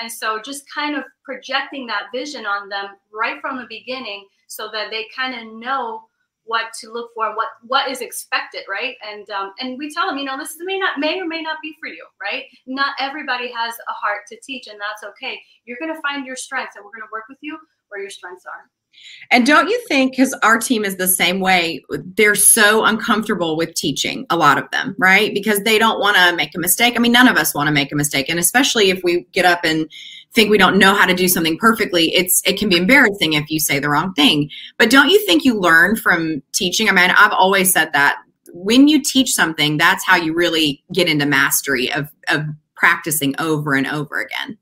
And 0.00 0.10
so 0.10 0.40
just 0.44 0.64
kind 0.72 0.96
of 0.96 1.04
projecting 1.24 1.86
that 1.86 2.08
vision 2.12 2.44
on 2.44 2.68
them 2.68 2.86
right 3.12 3.40
from 3.40 3.58
the 3.58 3.66
beginning 3.68 4.26
so 4.48 4.68
that 4.72 4.90
they 4.90 5.06
kind 5.14 5.34
of 5.34 5.54
know 5.60 6.07
what 6.48 6.72
to 6.80 6.90
look 6.90 7.10
for, 7.14 7.36
what 7.36 7.48
what 7.62 7.88
is 7.88 8.00
expected, 8.00 8.62
right? 8.68 8.96
And 9.06 9.28
um, 9.30 9.52
and 9.60 9.78
we 9.78 9.92
tell 9.92 10.08
them, 10.08 10.18
you 10.18 10.24
know, 10.24 10.36
this 10.36 10.56
may 10.58 10.78
not 10.78 10.98
may 10.98 11.20
or 11.20 11.26
may 11.26 11.42
not 11.42 11.58
be 11.62 11.76
for 11.80 11.88
you, 11.88 12.04
right? 12.20 12.44
Not 12.66 12.94
everybody 12.98 13.52
has 13.52 13.74
a 13.88 13.92
heart 13.92 14.22
to 14.30 14.38
teach, 14.42 14.66
and 14.66 14.78
that's 14.80 15.04
okay. 15.10 15.38
You're 15.64 15.78
going 15.78 15.94
to 15.94 16.00
find 16.00 16.26
your 16.26 16.36
strengths, 16.36 16.76
and 16.76 16.84
we're 16.84 16.90
going 16.90 17.06
to 17.06 17.12
work 17.12 17.24
with 17.28 17.38
you 17.40 17.56
where 17.88 18.00
your 18.00 18.10
strengths 18.10 18.44
are. 18.46 18.70
And 19.30 19.46
don't 19.46 19.68
you 19.68 19.78
think, 19.86 20.12
because 20.12 20.34
our 20.42 20.58
team 20.58 20.84
is 20.84 20.96
the 20.96 21.06
same 21.06 21.40
way, 21.40 21.84
they're 22.16 22.34
so 22.34 22.84
uncomfortable 22.84 23.56
with 23.56 23.74
teaching, 23.74 24.26
a 24.30 24.36
lot 24.36 24.58
of 24.58 24.68
them, 24.70 24.96
right? 24.98 25.32
Because 25.34 25.60
they 25.60 25.78
don't 25.78 26.00
want 26.00 26.16
to 26.16 26.34
make 26.34 26.54
a 26.54 26.58
mistake. 26.58 26.94
I 26.96 26.98
mean, 26.98 27.12
none 27.12 27.28
of 27.28 27.36
us 27.36 27.54
want 27.54 27.68
to 27.68 27.72
make 27.72 27.92
a 27.92 27.96
mistake. 27.96 28.28
And 28.28 28.38
especially 28.38 28.90
if 28.90 29.04
we 29.04 29.26
get 29.32 29.44
up 29.44 29.60
and 29.64 29.88
think 30.34 30.50
we 30.50 30.58
don't 30.58 30.78
know 30.78 30.94
how 30.94 31.06
to 31.06 31.14
do 31.14 31.28
something 31.28 31.58
perfectly, 31.58 32.14
it's 32.14 32.42
it 32.44 32.58
can 32.58 32.68
be 32.68 32.76
embarrassing 32.76 33.32
if 33.32 33.50
you 33.50 33.58
say 33.58 33.78
the 33.78 33.88
wrong 33.88 34.12
thing. 34.14 34.50
But 34.78 34.90
don't 34.90 35.10
you 35.10 35.24
think 35.26 35.44
you 35.44 35.58
learn 35.58 35.96
from 35.96 36.42
teaching? 36.52 36.88
I 36.88 36.92
mean, 36.92 37.10
I've 37.10 37.32
always 37.32 37.72
said 37.72 37.92
that 37.92 38.18
when 38.52 38.88
you 38.88 39.02
teach 39.02 39.32
something, 39.32 39.76
that's 39.76 40.04
how 40.06 40.16
you 40.16 40.34
really 40.34 40.82
get 40.92 41.08
into 41.08 41.26
mastery 41.26 41.92
of, 41.92 42.10
of 42.28 42.42
practicing 42.76 43.34
over 43.38 43.74
and 43.74 43.86
over 43.86 44.20
again. 44.20 44.56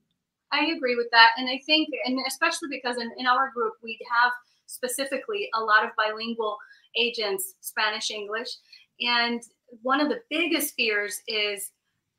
I 0.53 0.67
agree 0.77 0.97
with 0.97 1.09
that. 1.13 1.31
And 1.37 1.49
I 1.49 1.61
think, 1.67 1.89
and 2.05 2.19
especially 2.27 2.69
because 2.71 2.97
in, 2.97 3.11
in 3.19 3.27
our 3.27 3.51
group, 3.51 3.75
we 3.83 3.99
have 4.21 4.33
specifically 4.67 5.49
a 5.55 5.61
lot 5.61 5.85
of 5.85 5.91
bilingual 5.97 6.57
agents, 6.99 7.55
Spanish, 7.61 8.11
English. 8.11 8.49
And 9.01 9.43
one 9.83 10.01
of 10.01 10.09
the 10.09 10.21
biggest 10.31 10.75
fears 10.75 11.21
is, 11.29 11.73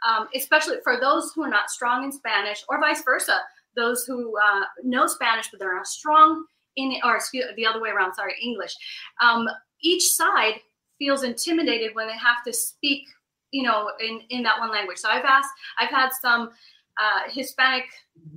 um, 0.07 0.27
especially 0.35 0.77
for 0.83 0.99
those 0.99 1.31
who 1.33 1.43
are 1.43 1.49
not 1.49 1.69
strong 1.69 2.03
in 2.03 2.11
Spanish, 2.11 2.63
or 2.67 2.79
vice 2.79 3.03
versa, 3.03 3.39
those 3.75 4.05
who 4.05 4.37
uh, 4.37 4.63
know 4.83 5.07
Spanish 5.07 5.49
but 5.49 5.59
they're 5.59 5.75
not 5.75 5.87
strong 5.87 6.45
in, 6.75 6.95
or 7.03 7.15
excuse 7.15 7.45
the 7.55 7.65
other 7.65 7.81
way 7.81 7.89
around. 7.89 8.13
Sorry, 8.13 8.35
English. 8.41 8.75
Um, 9.21 9.47
each 9.81 10.11
side 10.11 10.59
feels 10.99 11.23
intimidated 11.23 11.95
when 11.95 12.07
they 12.07 12.17
have 12.17 12.43
to 12.45 12.53
speak, 12.53 13.03
you 13.51 13.63
know, 13.63 13.91
in 13.99 14.21
in 14.29 14.43
that 14.43 14.59
one 14.59 14.71
language. 14.71 14.97
So 14.97 15.09
I've 15.09 15.25
asked, 15.25 15.49
I've 15.79 15.89
had 15.89 16.09
some 16.21 16.49
uh, 16.97 17.29
Hispanic 17.29 17.85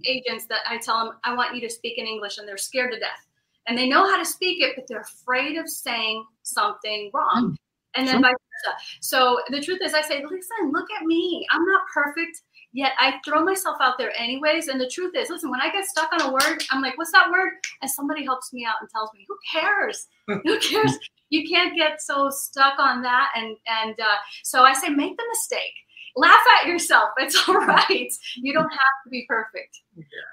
agents 0.05 0.47
that 0.47 0.61
I 0.69 0.79
tell 0.79 1.05
them, 1.05 1.15
I 1.25 1.35
want 1.35 1.55
you 1.55 1.61
to 1.63 1.71
speak 1.71 1.99
in 1.99 2.07
English, 2.07 2.39
and 2.39 2.47
they're 2.47 2.59
scared 2.59 2.93
to 2.93 2.99
death. 2.99 3.27
And 3.67 3.77
they 3.77 3.89
know 3.89 4.07
how 4.07 4.19
to 4.19 4.25
speak 4.25 4.63
it, 4.63 4.73
but 4.75 4.87
they're 4.89 5.03
afraid 5.03 5.57
of 5.57 5.69
saying 5.69 6.25
something 6.43 7.11
wrong. 7.15 7.57
And 7.97 8.07
then 8.07 8.23
vice 8.23 8.33
versa. 8.33 8.77
So 9.01 9.41
the 9.51 9.61
truth 9.61 9.81
is, 9.83 9.95
I 9.95 10.03
say, 10.03 10.23
listen, 10.23 10.73
look 10.73 10.87
at 10.99 11.07
me. 11.07 11.47
I'm 11.51 11.65
not 11.65 11.83
perfect, 11.93 12.43
yet 12.73 12.93
I 12.99 13.19
throw 13.25 13.45
myself 13.45 13.79
out 13.81 13.99
there 13.99 14.13
anyways. 14.19 14.69
And 14.69 14.81
the 14.81 14.89
truth 14.89 15.15
is, 15.17 15.31
listen, 15.31 15.51
when 15.51 15.61
I 15.61 15.71
get 15.71 15.85
stuck 15.85 16.13
on 16.13 16.23
a 16.23 16.33
word, 16.33 16.63
I'm 16.71 16.83
like, 16.83 16.97
what's 16.97 17.13
that 17.13 17.31
word? 17.31 17.53
And 17.83 17.91
somebody 17.91 18.25
helps 18.25 18.53
me 18.53 18.65
out 18.65 18.77
and 18.81 18.89
tells 18.91 19.11
me, 19.15 19.27
who 19.29 19.37
cares? 19.53 20.07
who 20.27 20.59
cares? 20.61 20.99
You 21.31 21.49
can't 21.49 21.77
get 21.77 22.01
so 22.01 22.29
stuck 22.31 22.79
on 22.79 23.03
that. 23.03 23.31
And 23.37 23.57
and 23.67 23.99
uh, 23.99 24.17
so 24.43 24.63
I 24.63 24.73
say, 24.73 24.89
make 24.89 25.17
the 25.17 25.25
mistake 25.29 25.75
laugh 26.21 26.41
at 26.61 26.69
yourself. 26.69 27.11
It's 27.19 27.49
all 27.49 27.55
right. 27.67 28.13
You 28.37 28.53
don't 28.53 28.71
have 28.71 29.05
to 29.05 29.11
be 29.11 29.25
perfect. 29.29 29.81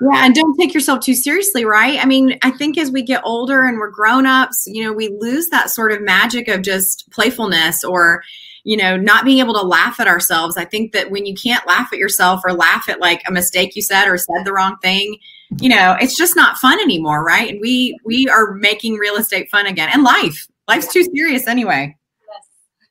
Yeah, 0.01 0.25
and 0.25 0.35
don't 0.35 0.57
take 0.57 0.73
yourself 0.73 1.01
too 1.01 1.13
seriously, 1.13 1.65
right? 1.65 1.99
I 1.99 2.05
mean, 2.05 2.37
I 2.43 2.51
think 2.51 2.77
as 2.77 2.91
we 2.91 3.01
get 3.01 3.21
older 3.23 3.63
and 3.63 3.77
we're 3.77 3.89
grown 3.89 4.25
ups, 4.25 4.65
you 4.67 4.83
know, 4.83 4.93
we 4.93 5.09
lose 5.19 5.47
that 5.49 5.69
sort 5.69 5.91
of 5.91 6.01
magic 6.01 6.47
of 6.47 6.61
just 6.61 7.09
playfulness 7.11 7.83
or, 7.83 8.21
you 8.63 8.77
know, 8.77 8.95
not 8.97 9.25
being 9.25 9.39
able 9.39 9.53
to 9.55 9.61
laugh 9.61 9.99
at 9.99 10.07
ourselves. 10.07 10.57
I 10.57 10.65
think 10.65 10.93
that 10.93 11.11
when 11.11 11.25
you 11.25 11.33
can't 11.33 11.65
laugh 11.67 11.89
at 11.91 11.99
yourself 11.99 12.41
or 12.45 12.53
laugh 12.53 12.87
at 12.87 12.99
like 12.99 13.21
a 13.27 13.31
mistake 13.31 13.75
you 13.75 13.81
said 13.81 14.07
or 14.07 14.17
said 14.17 14.45
the 14.45 14.53
wrong 14.53 14.77
thing, 14.81 15.17
you 15.59 15.69
know, 15.69 15.95
it's 15.99 16.17
just 16.17 16.35
not 16.35 16.57
fun 16.57 16.79
anymore, 16.79 17.23
right? 17.23 17.51
And 17.51 17.61
we 17.61 17.97
we 18.03 18.27
are 18.27 18.53
making 18.53 18.95
real 18.95 19.15
estate 19.15 19.49
fun 19.49 19.65
again 19.65 19.89
and 19.91 20.03
life. 20.03 20.47
Life's 20.67 20.91
too 20.91 21.03
serious 21.15 21.47
anyway. 21.47 21.95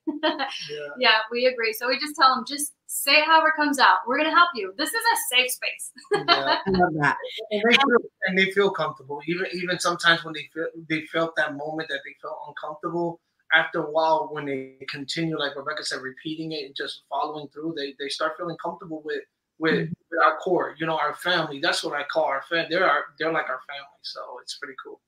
Yes. 0.07 0.23
yeah. 0.33 0.47
yeah, 0.99 1.19
we 1.31 1.47
agree. 1.47 1.75
So 1.75 1.89
we 1.89 1.99
just 1.99 2.17
tell 2.17 2.35
them 2.35 2.45
just 2.49 2.73
say 3.07 3.19
it 3.19 3.25
however 3.25 3.49
it 3.49 3.55
comes 3.57 3.79
out. 3.79 3.99
We're 4.07 4.19
going 4.19 4.29
to 4.29 4.37
help 4.37 4.51
you. 4.55 4.75
This 4.77 4.91
is 4.91 4.95
a 4.95 5.35
safe 5.35 5.51
space. 5.51 5.93
yeah, 6.29 6.59
I 6.67 6.71
love 6.71 6.93
that. 7.01 7.17
And 7.51 7.63
they, 7.69 7.75
feel, 7.75 7.97
and 8.27 8.39
they 8.39 8.51
feel 8.51 8.71
comfortable. 8.71 9.21
Even 9.27 9.47
even 9.55 9.79
sometimes 9.79 10.25
when 10.25 10.35
they 10.35 10.49
feel 10.53 10.67
they 10.89 11.03
felt 11.07 11.37
that 11.37 11.57
moment 11.57 11.89
that 11.89 12.01
they 12.05 12.15
felt 12.21 12.39
uncomfortable. 12.49 13.21
After 13.55 13.85
a 13.85 13.91
while, 13.91 14.29
when 14.33 14.45
they 14.45 14.77
continue, 14.91 15.39
like 15.39 15.55
Rebecca 15.55 15.85
said, 15.85 16.03
repeating 16.03 16.51
it 16.51 16.65
and 16.67 16.75
just 16.75 17.03
following 17.09 17.47
through, 17.55 17.75
they, 17.77 17.95
they 17.97 18.09
start 18.09 18.33
feeling 18.37 18.57
comfortable 18.63 19.03
with 19.05 19.23
with, 19.61 19.75
mm-hmm. 19.75 19.93
with 20.11 20.21
our 20.25 20.37
core. 20.39 20.75
You 20.79 20.87
know, 20.87 20.99
our 20.99 21.15
family. 21.15 21.61
That's 21.61 21.85
what 21.85 21.95
I 21.95 22.03
call 22.05 22.25
our 22.25 22.43
family. 22.43 22.67
They're 22.71 22.91
our 22.91 23.05
they're 23.19 23.33
like 23.33 23.49
our 23.49 23.61
family. 23.69 24.01
So 24.03 24.21
it's 24.43 24.59
pretty 24.59 24.75
cool. 24.85 25.01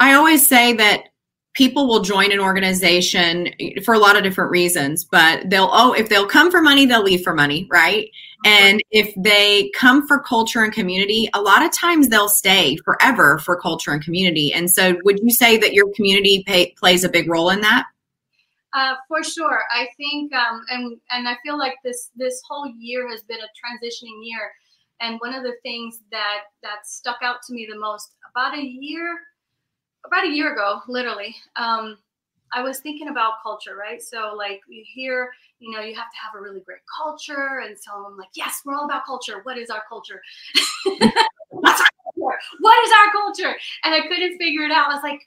I 0.00 0.14
always 0.14 0.46
say 0.46 0.74
that 0.74 1.08
people 1.54 1.86
will 1.86 2.00
join 2.00 2.32
an 2.32 2.40
organization 2.40 3.48
for 3.84 3.94
a 3.94 3.98
lot 3.98 4.16
of 4.16 4.22
different 4.22 4.50
reasons 4.50 5.04
but 5.04 5.48
they'll 5.50 5.70
oh 5.72 5.92
if 5.92 6.08
they'll 6.08 6.26
come 6.26 6.50
for 6.50 6.62
money 6.62 6.86
they'll 6.86 7.02
leave 7.02 7.22
for 7.22 7.34
money 7.34 7.66
right? 7.70 8.10
And 8.44 8.82
if 8.90 9.14
they 9.16 9.70
come 9.70 10.06
for 10.06 10.18
culture 10.18 10.64
and 10.64 10.72
community 10.72 11.28
a 11.34 11.40
lot 11.40 11.64
of 11.64 11.72
times 11.72 12.08
they'll 12.08 12.28
stay 12.28 12.76
forever 12.78 13.38
for 13.38 13.60
culture 13.60 13.92
and 13.92 14.02
community. 14.02 14.52
And 14.52 14.70
so 14.70 14.96
would 15.04 15.20
you 15.20 15.30
say 15.30 15.56
that 15.58 15.72
your 15.72 15.92
community 15.94 16.42
pay, 16.46 16.70
plays 16.72 17.04
a 17.04 17.08
big 17.08 17.28
role 17.28 17.50
in 17.50 17.60
that? 17.60 17.86
Uh, 18.74 18.94
for 19.06 19.22
sure. 19.22 19.60
I 19.70 19.86
think 19.96 20.32
um, 20.34 20.64
and 20.70 20.98
and 21.10 21.28
i 21.28 21.36
feel 21.44 21.58
like 21.58 21.74
this 21.84 22.10
this 22.16 22.40
whole 22.48 22.66
year 22.78 23.08
has 23.08 23.22
been 23.22 23.38
a 23.38 23.42
transitioning 23.42 24.18
year. 24.22 24.50
And 25.00 25.18
one 25.20 25.34
of 25.34 25.42
the 25.42 25.54
things 25.62 26.00
that 26.10 26.44
that 26.62 26.86
stuck 26.86 27.18
out 27.22 27.42
to 27.46 27.52
me 27.52 27.68
the 27.70 27.78
most 27.78 28.14
about 28.30 28.56
a 28.56 28.62
year 28.62 29.18
about 30.06 30.24
a 30.24 30.30
year 30.30 30.52
ago, 30.52 30.80
literally, 30.88 31.34
um, 31.56 31.98
I 32.54 32.62
was 32.62 32.80
thinking 32.80 33.08
about 33.08 33.42
culture, 33.42 33.76
right? 33.76 34.02
So, 34.02 34.34
like, 34.36 34.60
you 34.68 34.84
hear, 34.94 35.30
you 35.58 35.70
know, 35.70 35.80
you 35.80 35.94
have 35.94 36.10
to 36.10 36.16
have 36.22 36.38
a 36.38 36.42
really 36.42 36.60
great 36.60 36.80
culture. 36.94 37.62
And 37.64 37.76
so 37.78 37.92
I'm 38.06 38.16
like, 38.18 38.28
yes, 38.34 38.60
we're 38.64 38.74
all 38.74 38.84
about 38.84 39.06
culture. 39.06 39.40
What 39.44 39.56
is 39.56 39.70
our 39.70 39.82
culture? 39.88 40.20
What's 41.50 41.80
our 41.80 41.86
culture? 42.14 42.38
What 42.60 42.86
is 42.86 42.92
our 42.92 43.12
culture? 43.12 43.56
And 43.84 43.94
I 43.94 44.06
couldn't 44.06 44.36
figure 44.38 44.64
it 44.64 44.72
out. 44.72 44.90
I 44.90 44.94
was 44.94 45.02
like, 45.02 45.20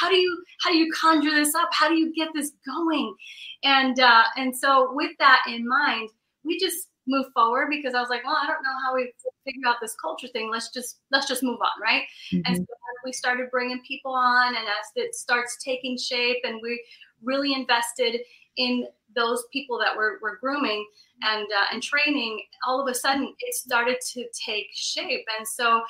how 0.00 0.08
do 0.08 0.16
you 0.16 0.42
how 0.62 0.70
do 0.70 0.78
you 0.78 0.90
conjure 0.92 1.34
this 1.34 1.54
up? 1.54 1.68
How 1.72 1.88
do 1.88 1.96
you 1.96 2.14
get 2.14 2.28
this 2.34 2.52
going? 2.66 3.14
And 3.62 4.00
uh, 4.00 4.24
and 4.36 4.56
so 4.56 4.90
with 4.94 5.10
that 5.18 5.42
in 5.48 5.68
mind, 5.68 6.08
we 6.44 6.58
just 6.58 6.88
move 7.06 7.26
forward 7.34 7.68
because 7.70 7.94
I 7.94 8.00
was 8.00 8.08
like, 8.08 8.24
well, 8.24 8.38
I 8.40 8.46
don't 8.46 8.62
know 8.62 8.76
how 8.84 8.94
we 8.94 9.12
figure 9.44 9.68
out 9.68 9.76
this 9.82 9.94
culture 10.00 10.28
thing. 10.28 10.50
Let's 10.50 10.70
just 10.70 10.98
let's 11.10 11.26
just 11.26 11.42
move 11.42 11.58
on, 11.60 11.82
right? 11.82 12.04
Mm-hmm. 12.32 12.40
And 12.46 12.56
so 12.56 12.74
we 13.04 13.12
started 13.12 13.50
bringing 13.50 13.80
people 13.86 14.12
on, 14.12 14.48
and 14.48 14.66
as 14.66 14.86
it 14.96 15.14
starts 15.14 15.56
taking 15.64 15.98
shape, 15.98 16.38
and 16.44 16.60
we 16.62 16.82
really 17.22 17.52
invested 17.52 18.20
in 18.56 18.86
those 19.14 19.44
people 19.52 19.78
that 19.78 19.96
we're, 19.96 20.18
we're 20.22 20.38
grooming 20.38 20.86
and 21.22 21.42
uh, 21.42 21.66
and 21.72 21.82
training, 21.82 22.40
all 22.66 22.80
of 22.80 22.88
a 22.88 22.94
sudden 22.94 23.34
it 23.40 23.54
started 23.54 23.96
to 24.12 24.24
take 24.46 24.66
shape. 24.72 25.24
And 25.38 25.46
so 25.46 25.82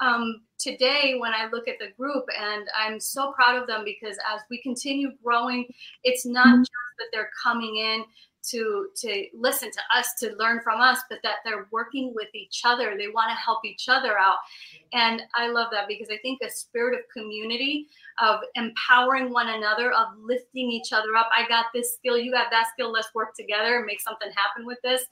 um, 0.00 0.42
today, 0.58 1.16
when 1.18 1.32
I 1.32 1.48
look 1.50 1.68
at 1.68 1.78
the 1.78 1.92
group, 1.96 2.24
and 2.38 2.68
I'm 2.78 3.00
so 3.00 3.32
proud 3.32 3.60
of 3.60 3.66
them 3.66 3.82
because 3.84 4.16
as 4.32 4.42
we 4.50 4.60
continue 4.62 5.10
growing, 5.24 5.66
it's 6.04 6.26
not 6.26 6.46
mm-hmm. 6.46 6.60
just 6.60 6.70
that 6.98 7.06
they're 7.12 7.30
coming 7.42 7.76
in 7.76 8.04
to 8.50 8.88
to 8.96 9.26
listen 9.34 9.70
to 9.70 9.80
us 9.94 10.14
to 10.20 10.34
learn 10.38 10.60
from 10.62 10.80
us 10.80 10.98
but 11.08 11.18
that 11.22 11.36
they're 11.44 11.68
working 11.70 12.12
with 12.14 12.28
each 12.34 12.62
other. 12.64 12.96
They 12.96 13.08
want 13.08 13.30
to 13.30 13.36
help 13.36 13.64
each 13.64 13.88
other 13.88 14.18
out. 14.18 14.36
And 14.92 15.22
i 15.34 15.48
love 15.48 15.68
that 15.72 15.88
because 15.88 16.08
i 16.10 16.18
think 16.18 16.40
a 16.42 16.50
spirit 16.50 16.98
of 16.98 17.00
community 17.12 17.86
of 18.22 18.40
empowering 18.54 19.32
one 19.32 19.48
another 19.48 19.92
of 19.92 20.08
lifting 20.18 20.70
each 20.70 20.92
other 20.92 21.16
up. 21.16 21.28
I 21.36 21.48
got 21.48 21.66
this 21.74 21.94
skill 21.94 22.18
you 22.18 22.32
got 22.32 22.50
that 22.50 22.68
skill 22.72 22.92
let's 22.92 23.14
work 23.14 23.34
together 23.34 23.76
and 23.76 23.86
make 23.86 24.00
something 24.00 24.30
happen 24.34 24.66
with 24.66 24.78
this. 24.82 25.04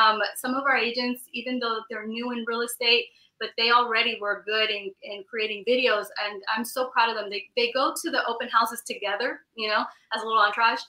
Um, 0.00 0.20
some 0.36 0.54
of 0.54 0.64
our 0.64 0.76
agents 0.76 1.24
even 1.32 1.58
though 1.58 1.80
they're 1.88 2.06
new 2.06 2.32
in 2.32 2.44
real 2.46 2.62
estate 2.62 3.06
but 3.40 3.50
they 3.56 3.70
already 3.70 4.18
were 4.20 4.44
good 4.46 4.70
in, 4.70 4.92
in 5.02 5.24
creating 5.28 5.64
videos 5.66 6.06
and 6.24 6.42
i'm 6.54 6.64
so 6.64 6.88
proud 6.88 7.08
of 7.08 7.16
them 7.16 7.30
they, 7.30 7.44
they 7.56 7.72
go 7.72 7.92
to 8.00 8.10
the 8.10 8.24
open 8.26 8.48
houses 8.48 8.82
together 8.86 9.40
you 9.56 9.68
know 9.68 9.84
as 10.14 10.22
a 10.22 10.24
little 10.26 10.42
entourage 10.42 10.80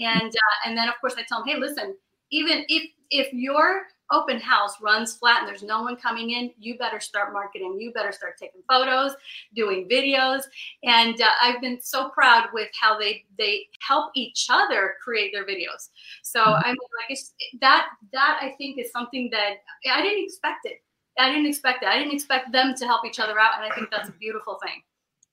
and 0.00 0.30
uh, 0.30 0.68
and 0.68 0.76
then 0.76 0.88
of 0.88 0.94
course 1.00 1.14
I 1.16 1.22
tell 1.28 1.40
them, 1.40 1.48
hey, 1.48 1.60
listen, 1.60 1.94
even 2.30 2.64
if 2.68 2.90
if 3.10 3.32
your 3.32 3.82
open 4.12 4.40
house 4.40 4.80
runs 4.82 5.14
flat 5.14 5.40
and 5.40 5.48
there's 5.48 5.62
no 5.62 5.82
one 5.82 5.96
coming 5.96 6.30
in, 6.30 6.50
you 6.58 6.76
better 6.76 6.98
start 6.98 7.32
marketing. 7.32 7.76
You 7.78 7.92
better 7.92 8.10
start 8.10 8.36
taking 8.38 8.60
photos, 8.68 9.12
doing 9.54 9.88
videos. 9.88 10.42
And 10.82 11.20
uh, 11.20 11.28
I've 11.40 11.60
been 11.60 11.80
so 11.80 12.08
proud 12.08 12.48
with 12.52 12.68
how 12.80 12.98
they 12.98 13.24
they 13.38 13.66
help 13.86 14.10
each 14.14 14.46
other 14.50 14.94
create 15.02 15.32
their 15.32 15.44
videos. 15.46 15.90
So 16.22 16.40
mm-hmm. 16.40 16.64
I 16.64 16.68
mean, 16.68 16.76
like 17.08 17.18
that 17.60 17.88
that 18.12 18.38
I 18.40 18.54
think 18.58 18.78
is 18.78 18.90
something 18.90 19.28
that 19.32 19.56
I 19.92 20.02
didn't 20.02 20.24
expect 20.24 20.64
it. 20.64 20.82
I 21.20 21.30
didn't 21.30 21.46
expect 21.46 21.82
that. 21.82 21.92
I 21.92 21.98
didn't 21.98 22.14
expect 22.14 22.52
them 22.52 22.74
to 22.76 22.86
help 22.86 23.04
each 23.06 23.20
other 23.20 23.38
out, 23.38 23.60
and 23.60 23.70
I 23.70 23.74
think 23.74 23.90
that's 23.90 24.08
a 24.08 24.12
beautiful 24.12 24.58
thing. 24.62 24.82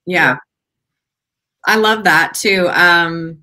Yeah, 0.06 0.38
I 1.66 1.78
love 1.78 2.04
that 2.04 2.34
too. 2.34 2.70
Um, 2.70 3.40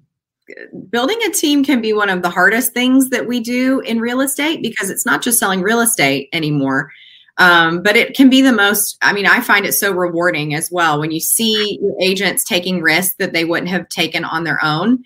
building 0.90 1.18
a 1.26 1.30
team 1.30 1.64
can 1.64 1.80
be 1.80 1.92
one 1.92 2.10
of 2.10 2.22
the 2.22 2.30
hardest 2.30 2.72
things 2.72 3.10
that 3.10 3.26
we 3.26 3.40
do 3.40 3.80
in 3.80 4.00
real 4.00 4.20
estate 4.20 4.62
because 4.62 4.90
it's 4.90 5.06
not 5.06 5.22
just 5.22 5.38
selling 5.38 5.62
real 5.62 5.80
estate 5.80 6.28
anymore. 6.32 6.90
Um, 7.36 7.82
but 7.82 7.96
it 7.96 8.14
can 8.14 8.30
be 8.30 8.42
the 8.42 8.52
most, 8.52 8.96
I 9.02 9.12
mean, 9.12 9.26
I 9.26 9.40
find 9.40 9.66
it 9.66 9.72
so 9.72 9.90
rewarding 9.90 10.54
as 10.54 10.70
well 10.70 11.00
when 11.00 11.10
you 11.10 11.18
see 11.18 11.80
your 11.82 11.96
agents 12.00 12.44
taking 12.44 12.80
risks 12.80 13.16
that 13.18 13.32
they 13.32 13.44
wouldn't 13.44 13.70
have 13.70 13.88
taken 13.88 14.24
on 14.24 14.44
their 14.44 14.64
own. 14.64 15.02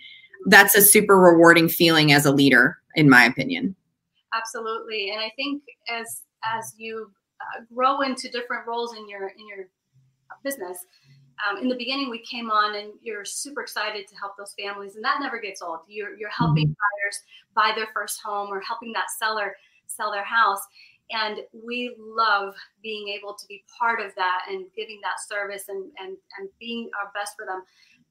That's 0.46 0.74
a 0.74 0.82
super 0.82 1.18
rewarding 1.18 1.70
feeling 1.70 2.12
as 2.12 2.26
a 2.26 2.32
leader, 2.32 2.76
in 2.94 3.08
my 3.08 3.24
opinion. 3.24 3.74
Absolutely. 4.34 5.10
And 5.10 5.20
I 5.20 5.32
think 5.36 5.62
as, 5.88 6.22
as 6.44 6.74
you 6.76 7.10
uh, 7.40 7.64
grow 7.74 8.00
into 8.02 8.28
different 8.30 8.66
roles 8.66 8.96
in 8.96 9.08
your, 9.08 9.28
in 9.28 9.48
your 9.48 9.68
business, 10.44 10.84
um, 11.48 11.58
in 11.58 11.68
the 11.68 11.76
beginning 11.76 12.10
we 12.10 12.24
came 12.24 12.50
on 12.50 12.74
and 12.76 12.92
you're 13.00 13.24
super 13.24 13.62
excited 13.62 14.08
to 14.08 14.16
help 14.16 14.36
those 14.36 14.54
families 14.58 14.96
and 14.96 15.04
that 15.04 15.18
never 15.20 15.40
gets 15.40 15.62
old. 15.62 15.80
You're, 15.86 16.16
you're 16.16 16.30
helping 16.30 16.66
mm-hmm. 16.66 16.72
buyers 16.72 17.20
buy 17.54 17.72
their 17.74 17.88
first 17.94 18.20
home 18.22 18.48
or 18.48 18.60
helping 18.60 18.92
that 18.92 19.10
seller 19.18 19.56
sell 19.86 20.10
their 20.10 20.24
house. 20.24 20.60
And 21.10 21.38
we 21.52 21.94
love 21.98 22.54
being 22.82 23.08
able 23.08 23.34
to 23.34 23.46
be 23.46 23.64
part 23.78 24.00
of 24.00 24.14
that 24.16 24.42
and 24.48 24.66
giving 24.76 25.00
that 25.02 25.16
service 25.26 25.68
and 25.68 25.90
and, 25.98 26.16
and 26.38 26.48
being 26.60 26.90
our 27.00 27.10
best 27.14 27.34
for 27.36 27.46
them 27.46 27.62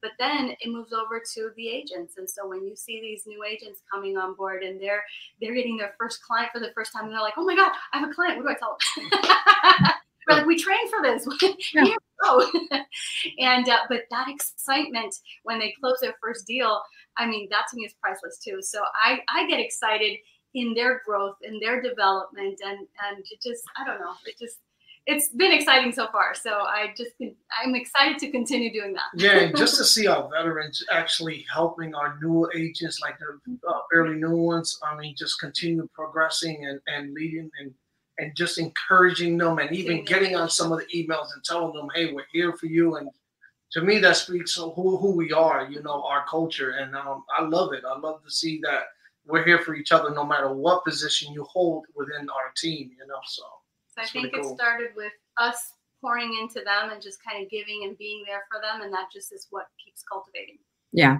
but 0.01 0.12
then 0.20 0.56
it 0.60 0.70
moves 0.70 0.94
over 0.94 1.22
to 1.36 1.50
the 1.56 1.70
agents. 1.70 2.16
And 2.18 2.30
so 2.30 2.48
when 2.48 2.66
you 2.66 2.75
see 2.75 3.01
these 3.01 3.24
new 3.25 3.44
agents 3.44 3.82
coming 3.92 4.18
on 4.18 4.36
board 4.36 4.63
and 4.63 4.82
they're 4.82 5.04
they're 5.42 5.54
getting 5.54 5.77
their 5.77 5.94
first 6.00 6.22
client 6.22 6.50
for 6.54 6.60
the 6.60 6.72
first 6.75 6.92
time 6.94 7.06
and 7.06 7.13
they're 7.13 7.22
like 7.22 7.34
oh 7.38 7.46
my 7.46 7.56
god 7.56 7.72
i 7.94 8.00
have 8.00 8.10
a 8.10 8.13
client. 8.13 8.38
What 8.38 8.48
do 8.48 8.50
i 8.50 8.60
tell 8.60 8.77
them? 8.96 9.92
We're 10.27 10.36
like 10.36 10.46
we 10.46 10.58
trained 10.58 10.89
for 10.89 11.01
this. 11.01 11.27
Yeah. 11.74 11.94
oh. 12.24 12.51
and 13.39 13.70
uh, 13.70 13.80
but 13.89 14.01
that 14.12 14.27
excitement 14.27 15.16
when 15.44 15.60
they 15.60 15.74
close 15.80 16.00
their 16.01 16.16
first 16.22 16.46
deal, 16.48 16.82
I 17.18 17.27
mean, 17.27 17.48
that 17.51 17.66
to 17.70 17.77
me 17.77 17.86
is 17.86 17.94
priceless 18.01 18.39
too. 18.44 18.58
So 18.62 18.82
I 18.96 19.20
I 19.34 19.48
get 19.48 19.60
excited 19.60 20.18
in 20.54 20.74
their 20.74 21.01
growth, 21.06 21.36
in 21.44 21.60
their 21.60 21.82
development, 21.82 22.60
and 22.66 22.80
and 22.80 23.20
it 23.20 23.42
just 23.42 23.63
I 23.77 23.86
don't 23.86 24.00
know, 24.00 24.13
it 24.25 24.36
just 24.39 24.58
it's 25.07 25.29
been 25.29 25.53
exciting 25.53 25.93
so 25.93 26.07
far. 26.11 26.35
So 26.35 26.51
I 26.51 26.93
just 26.95 27.13
I'm 27.63 27.75
excited 27.75 28.19
to 28.19 28.29
continue 28.29 28.71
doing 28.71 28.93
that. 28.93 29.05
yeah, 29.15 29.51
just 29.53 29.77
to 29.77 29.85
see 29.95 30.05
our 30.05 30.29
veterans 30.29 30.83
actually 30.91 31.45
helping 31.51 31.95
our 31.95 32.19
new 32.21 32.49
agents, 32.53 32.99
like 33.01 33.17
the 33.17 33.57
uh, 33.67 33.79
fairly 33.91 34.15
new 34.15 34.35
ones. 34.35 34.77
I 34.83 34.97
mean, 34.97 35.15
just 35.17 35.39
continue 35.39 35.87
progressing 35.93 36.65
and 36.65 36.81
and 36.87 37.13
leading 37.13 37.49
and 37.59 37.73
and 38.19 38.35
just 38.35 38.57
encouraging 38.57 39.37
them, 39.37 39.59
and 39.59 39.73
even 39.73 40.03
getting 40.03 40.35
on 40.35 40.49
some 40.49 40.71
of 40.73 40.79
the 40.79 40.85
emails 40.87 41.33
and 41.33 41.43
telling 41.43 41.73
them, 41.73 41.87
"Hey, 41.95 42.11
we're 42.13 42.25
here 42.33 42.53
for 42.53 42.65
you." 42.65 42.97
And 42.97 43.09
to 43.71 43.81
me, 43.81 43.99
that 43.99 44.17
speaks 44.17 44.59
of 44.59 44.75
who 44.75 44.97
who 44.97 45.15
we 45.15 45.31
are. 45.31 45.69
You 45.69 45.81
know, 45.83 46.03
our 46.03 46.25
culture, 46.29 46.71
and 46.71 46.93
um, 46.97 47.23
I 47.37 47.43
love 47.43 47.71
it. 47.71 47.83
I 47.89 47.97
love 47.97 48.23
to 48.25 48.31
see 48.31 48.59
that 48.63 48.87
we're 49.25 49.45
here 49.45 49.59
for 49.59 49.73
each 49.73 49.93
other, 49.93 50.13
no 50.13 50.25
matter 50.25 50.51
what 50.51 50.83
position 50.83 51.33
you 51.33 51.45
hold 51.45 51.85
within 51.95 52.29
our 52.29 52.51
team. 52.57 52.91
You 52.99 53.07
know, 53.07 53.19
so. 53.25 53.43
So 53.98 54.04
I 54.04 54.08
think 54.08 54.34
cool. 54.34 54.51
it 54.51 54.56
started 54.56 54.89
with 54.96 55.12
us 55.38 55.74
pouring 56.01 56.38
into 56.39 56.62
them 56.63 56.92
and 56.92 57.01
just 57.01 57.18
kind 57.24 57.44
of 57.44 57.50
giving 57.50 57.86
and 57.86 57.98
being 57.98 58.24
there 58.27 58.44
for 58.51 58.62
them. 58.62 58.82
And 58.82 58.94
that 58.94 59.08
just 59.12 59.34
is 59.34 59.48
what 59.50 59.66
keeps 59.84 60.04
cultivating. 60.04 60.60
Yeah. 60.92 61.18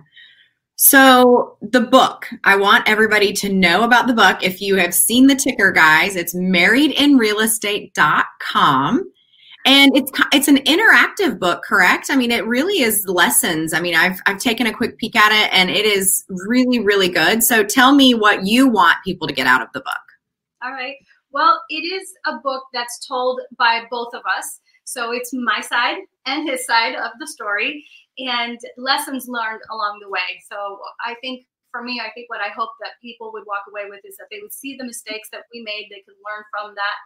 So 0.76 1.58
the 1.62 1.82
book, 1.82 2.28
I 2.44 2.56
want 2.56 2.88
everybody 2.88 3.34
to 3.34 3.52
know 3.52 3.82
about 3.84 4.06
the 4.06 4.14
book. 4.14 4.44
If 4.44 4.62
you 4.62 4.76
have 4.76 4.94
seen 4.94 5.26
the 5.26 5.36
ticker, 5.36 5.72
guys, 5.72 6.16
it's 6.16 6.36
marriedinrealestate.com. 6.36 9.12
And 9.66 9.98
it's 9.98 10.12
it's 10.32 10.48
an 10.48 10.58
interactive 10.58 11.40
book, 11.40 11.64
correct? 11.64 12.10
I 12.10 12.16
mean, 12.16 12.30
it 12.32 12.46
really 12.46 12.84
is 12.84 13.04
lessons. 13.08 13.74
I 13.74 13.82
mean, 13.82 13.96
I've 13.96 14.22
I've 14.26 14.38
taken 14.38 14.68
a 14.68 14.74
quick 14.74 14.98
peek 14.98 15.18
at 15.18 15.34
it, 15.34 15.52
and 15.52 15.70
it 15.70 15.86
is 15.86 16.24
really 16.30 16.80
really 16.80 17.10
good. 17.10 17.44
So 17.44 17.66
tell 17.66 17.94
me 17.94 18.14
what 18.14 18.46
you 18.46 18.70
want 18.70 19.04
people 19.04 19.28
to 19.28 19.34
get 19.34 19.46
out 19.46 19.62
of 19.62 19.68
the 19.74 19.82
book. 19.82 19.98
All 20.64 20.72
right. 20.72 20.96
Well, 21.32 21.62
it 21.70 21.84
is 21.84 22.14
a 22.26 22.38
book 22.38 22.64
that's 22.74 23.06
told 23.06 23.42
by 23.58 23.84
both 23.90 24.14
of 24.14 24.22
us. 24.38 24.60
So 24.86 25.12
it's 25.12 25.34
my 25.34 25.62
side 25.62 25.98
and 26.26 26.48
his 26.48 26.66
side 26.66 26.96
of 26.96 27.12
the 27.20 27.28
story 27.28 27.86
and 28.18 28.58
lessons 28.78 29.28
learned 29.28 29.62
along 29.72 30.00
the 30.02 30.10
way. 30.10 30.42
So 30.50 30.80
I 31.06 31.16
think 31.22 31.46
for 31.72 31.84
me, 31.84 32.02
I 32.04 32.12
think 32.14 32.30
what 32.30 32.42
I 32.42 32.50
hope 32.50 32.70
that 32.80 32.92
people 33.02 33.32
would 33.34 33.44
walk 33.46 33.64
away 33.70 33.90
with 33.90 34.00
is 34.06 34.16
that 34.18 34.28
they 34.32 34.40
would 34.42 34.54
see 34.54 34.78
the 34.78 34.86
mistakes 34.86 35.30
that 35.32 35.44
we 35.54 35.62
made, 35.62 35.88
they 35.90 36.04
could 36.06 36.16
learn 36.26 36.44
from 36.50 36.74
that 36.76 36.98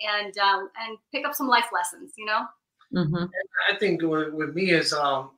and 0.00 0.36
um, 0.38 0.68
and 0.80 0.98
pick 1.12 1.26
up 1.26 1.34
some 1.34 1.48
life 1.48 1.68
lessons, 1.72 2.12
you 2.16 2.26
know? 2.26 2.46
Mm-hmm. 2.94 3.24
I 3.70 3.76
think 3.78 4.02
with, 4.02 4.32
with 4.32 4.54
me 4.54 4.70
is 4.70 4.92
um, 4.92 5.30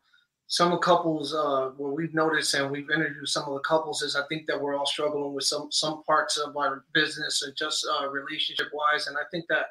some 0.49 0.73
of 0.73 0.81
the 0.81 0.85
couples 0.85 1.35
uh, 1.35 1.71
what 1.77 1.95
we've 1.95 2.15
noticed 2.15 2.55
and 2.55 2.71
we've 2.71 2.91
interviewed 2.91 3.29
some 3.29 3.45
of 3.45 3.53
the 3.53 3.61
couples 3.61 4.01
is 4.01 4.17
I 4.17 4.27
think 4.29 4.47
that 4.47 4.61
we're 4.61 4.75
all 4.75 4.87
struggling 4.87 5.35
with 5.35 5.45
some 5.45 5.69
some 5.71 6.03
parts 6.05 6.39
of 6.39 6.57
our 6.57 6.85
business 6.95 7.43
and 7.43 7.55
just 7.55 7.87
uh, 7.87 8.09
relationship 8.09 8.69
wise. 8.73 9.07
And 9.07 9.17
I 9.19 9.23
think 9.31 9.45
that 9.51 9.67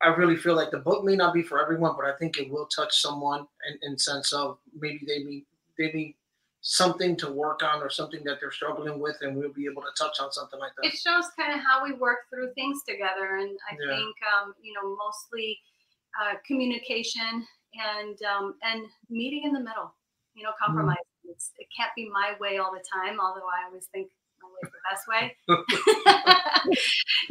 I 0.00 0.08
really 0.08 0.36
feel 0.36 0.54
like 0.54 0.70
the 0.70 0.78
book 0.78 1.04
may 1.04 1.16
not 1.16 1.34
be 1.34 1.42
for 1.42 1.60
everyone, 1.60 1.94
but 1.96 2.06
I 2.06 2.16
think 2.16 2.38
it 2.38 2.48
will 2.48 2.66
touch 2.66 3.02
someone 3.02 3.46
in, 3.68 3.90
in 3.90 3.98
sense 3.98 4.32
of 4.32 4.58
maybe 4.72 5.00
they 5.06 5.24
need 5.24 5.46
they 5.76 5.90
need 5.92 6.14
something 6.62 7.16
to 7.16 7.32
work 7.32 7.62
on 7.64 7.82
or 7.82 7.90
something 7.90 8.22
that 8.24 8.38
they're 8.40 8.52
struggling 8.52 9.00
with, 9.00 9.16
and 9.22 9.36
we'll 9.36 9.52
be 9.52 9.66
able 9.66 9.82
to 9.82 9.88
touch 9.98 10.20
on 10.20 10.30
something 10.30 10.60
like 10.60 10.70
that. 10.76 10.86
It 10.86 10.96
shows 10.96 11.24
kind 11.36 11.52
of 11.52 11.60
how 11.66 11.82
we 11.82 11.94
work 11.94 12.18
through 12.32 12.52
things 12.54 12.82
together, 12.88 13.38
and 13.38 13.58
I 13.68 13.76
yeah. 13.80 13.96
think 13.96 14.14
um, 14.40 14.54
you 14.62 14.74
know 14.74 14.96
mostly 14.96 15.58
uh, 16.22 16.34
communication 16.46 17.44
and 17.74 18.16
um, 18.22 18.54
and 18.62 18.86
meeting 19.08 19.42
in 19.44 19.52
the 19.52 19.60
middle 19.60 19.92
you 20.34 20.42
know, 20.42 20.50
compromise. 20.60 20.96
Mm. 21.26 21.34
it 21.58 21.68
can't 21.76 21.90
be 21.96 22.08
my 22.08 22.34
way 22.40 22.58
all 22.58 22.72
the 22.72 22.84
time, 22.92 23.18
although 23.20 23.46
I 23.46 23.66
always 23.66 23.86
think 23.92 24.08
my 24.42 24.48
way 24.48 24.60
is 24.62 24.72
the 24.72 24.82
best 24.90 25.04
way. 25.08 25.36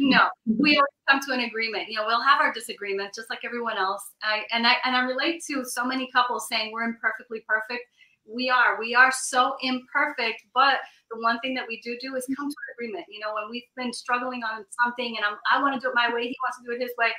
no, 0.00 0.28
we 0.46 0.76
always 0.76 1.00
come 1.08 1.20
to 1.26 1.32
an 1.32 1.40
agreement. 1.40 1.88
You 1.88 1.96
know, 1.96 2.06
we'll 2.06 2.22
have 2.22 2.40
our 2.40 2.52
disagreements 2.52 3.16
just 3.16 3.30
like 3.30 3.40
everyone 3.44 3.76
else. 3.76 4.02
I, 4.22 4.42
and 4.52 4.66
I 4.66 4.74
and 4.84 4.96
I 4.96 5.00
relate 5.02 5.42
to 5.50 5.64
so 5.64 5.84
many 5.84 6.08
couples 6.12 6.46
saying 6.48 6.72
we're 6.72 6.84
imperfectly 6.84 7.44
perfect. 7.48 7.84
We 8.26 8.48
are. 8.48 8.78
We 8.78 8.94
are 8.94 9.10
so 9.10 9.56
imperfect, 9.60 10.42
but 10.54 10.78
the 11.10 11.18
one 11.20 11.40
thing 11.40 11.54
that 11.54 11.66
we 11.66 11.80
do 11.80 11.98
do 12.00 12.14
is 12.14 12.24
come 12.36 12.48
to 12.48 12.54
an 12.54 12.70
agreement. 12.76 13.06
You 13.08 13.18
know, 13.20 13.34
when 13.34 13.50
we've 13.50 13.66
been 13.76 13.92
struggling 13.92 14.42
on 14.44 14.64
something 14.84 15.16
and 15.16 15.24
I'm, 15.24 15.36
I 15.50 15.60
want 15.60 15.74
to 15.74 15.80
do 15.80 15.90
it 15.90 15.94
my 15.96 16.14
way, 16.14 16.28
he 16.28 16.36
wants 16.44 16.58
to 16.58 16.64
do 16.64 16.76
it 16.76 16.80
his 16.80 16.94
way 16.96 17.10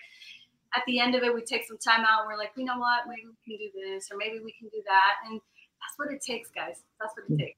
at 0.76 0.84
the 0.88 1.00
end 1.00 1.16
of 1.16 1.24
it, 1.24 1.34
we 1.34 1.42
take 1.44 1.68
some 1.68 1.78
time 1.78 2.06
out 2.08 2.24
and 2.24 2.28
we're 2.28 2.38
like, 2.38 2.52
you 2.56 2.64
know 2.64 2.80
what, 2.80 3.04
maybe 3.08 3.28
we 3.28 3.36
can 3.44 3.60
do 3.60 3.70
this 3.76 4.08
or 4.12 4.18
maybe 4.18 4.40
we 4.40 4.56
can 4.58 4.70
do 4.70 4.82
that. 4.86 5.16
And 5.28 5.42
that's 5.82 5.98
what 5.98 6.14
it 6.14 6.22
takes, 6.22 6.50
guys. 6.52 6.84
That's 7.00 7.14
what 7.16 7.26
it 7.30 7.44
takes. 7.44 7.58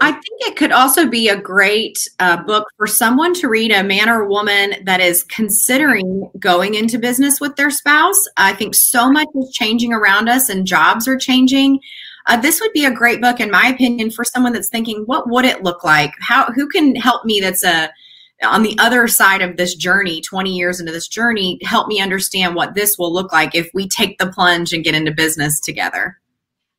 I 0.00 0.12
think 0.12 0.40
it 0.42 0.56
could 0.56 0.72
also 0.72 1.08
be 1.08 1.28
a 1.28 1.40
great 1.40 2.06
uh, 2.18 2.42
book 2.42 2.68
for 2.76 2.86
someone 2.86 3.32
to 3.34 3.48
read, 3.48 3.72
a 3.72 3.82
man 3.82 4.10
or 4.10 4.28
woman 4.28 4.74
that 4.84 5.00
is 5.00 5.24
considering 5.24 6.30
going 6.38 6.74
into 6.74 6.98
business 6.98 7.40
with 7.40 7.56
their 7.56 7.70
spouse. 7.70 8.22
I 8.36 8.52
think 8.52 8.74
so 8.74 9.10
much 9.10 9.28
is 9.34 9.50
changing 9.52 9.94
around 9.94 10.28
us 10.28 10.50
and 10.50 10.66
jobs 10.66 11.08
are 11.08 11.16
changing. 11.16 11.80
Uh, 12.26 12.36
this 12.36 12.60
would 12.60 12.72
be 12.74 12.84
a 12.84 12.90
great 12.90 13.22
book, 13.22 13.40
in 13.40 13.50
my 13.50 13.68
opinion, 13.68 14.10
for 14.10 14.22
someone 14.22 14.52
that's 14.52 14.68
thinking, 14.68 15.04
what 15.06 15.30
would 15.30 15.46
it 15.46 15.62
look 15.62 15.82
like? 15.82 16.12
How, 16.20 16.52
who 16.52 16.68
can 16.68 16.94
help 16.94 17.24
me 17.24 17.40
that's 17.40 17.64
a, 17.64 17.90
on 18.44 18.62
the 18.62 18.76
other 18.78 19.08
side 19.08 19.40
of 19.40 19.56
this 19.56 19.74
journey, 19.74 20.20
20 20.20 20.54
years 20.54 20.78
into 20.78 20.92
this 20.92 21.08
journey, 21.08 21.58
help 21.62 21.88
me 21.88 22.00
understand 22.00 22.54
what 22.54 22.74
this 22.74 22.98
will 22.98 23.12
look 23.12 23.32
like 23.32 23.54
if 23.54 23.70
we 23.72 23.88
take 23.88 24.18
the 24.18 24.26
plunge 24.26 24.74
and 24.74 24.84
get 24.84 24.94
into 24.94 25.10
business 25.10 25.58
together. 25.58 26.18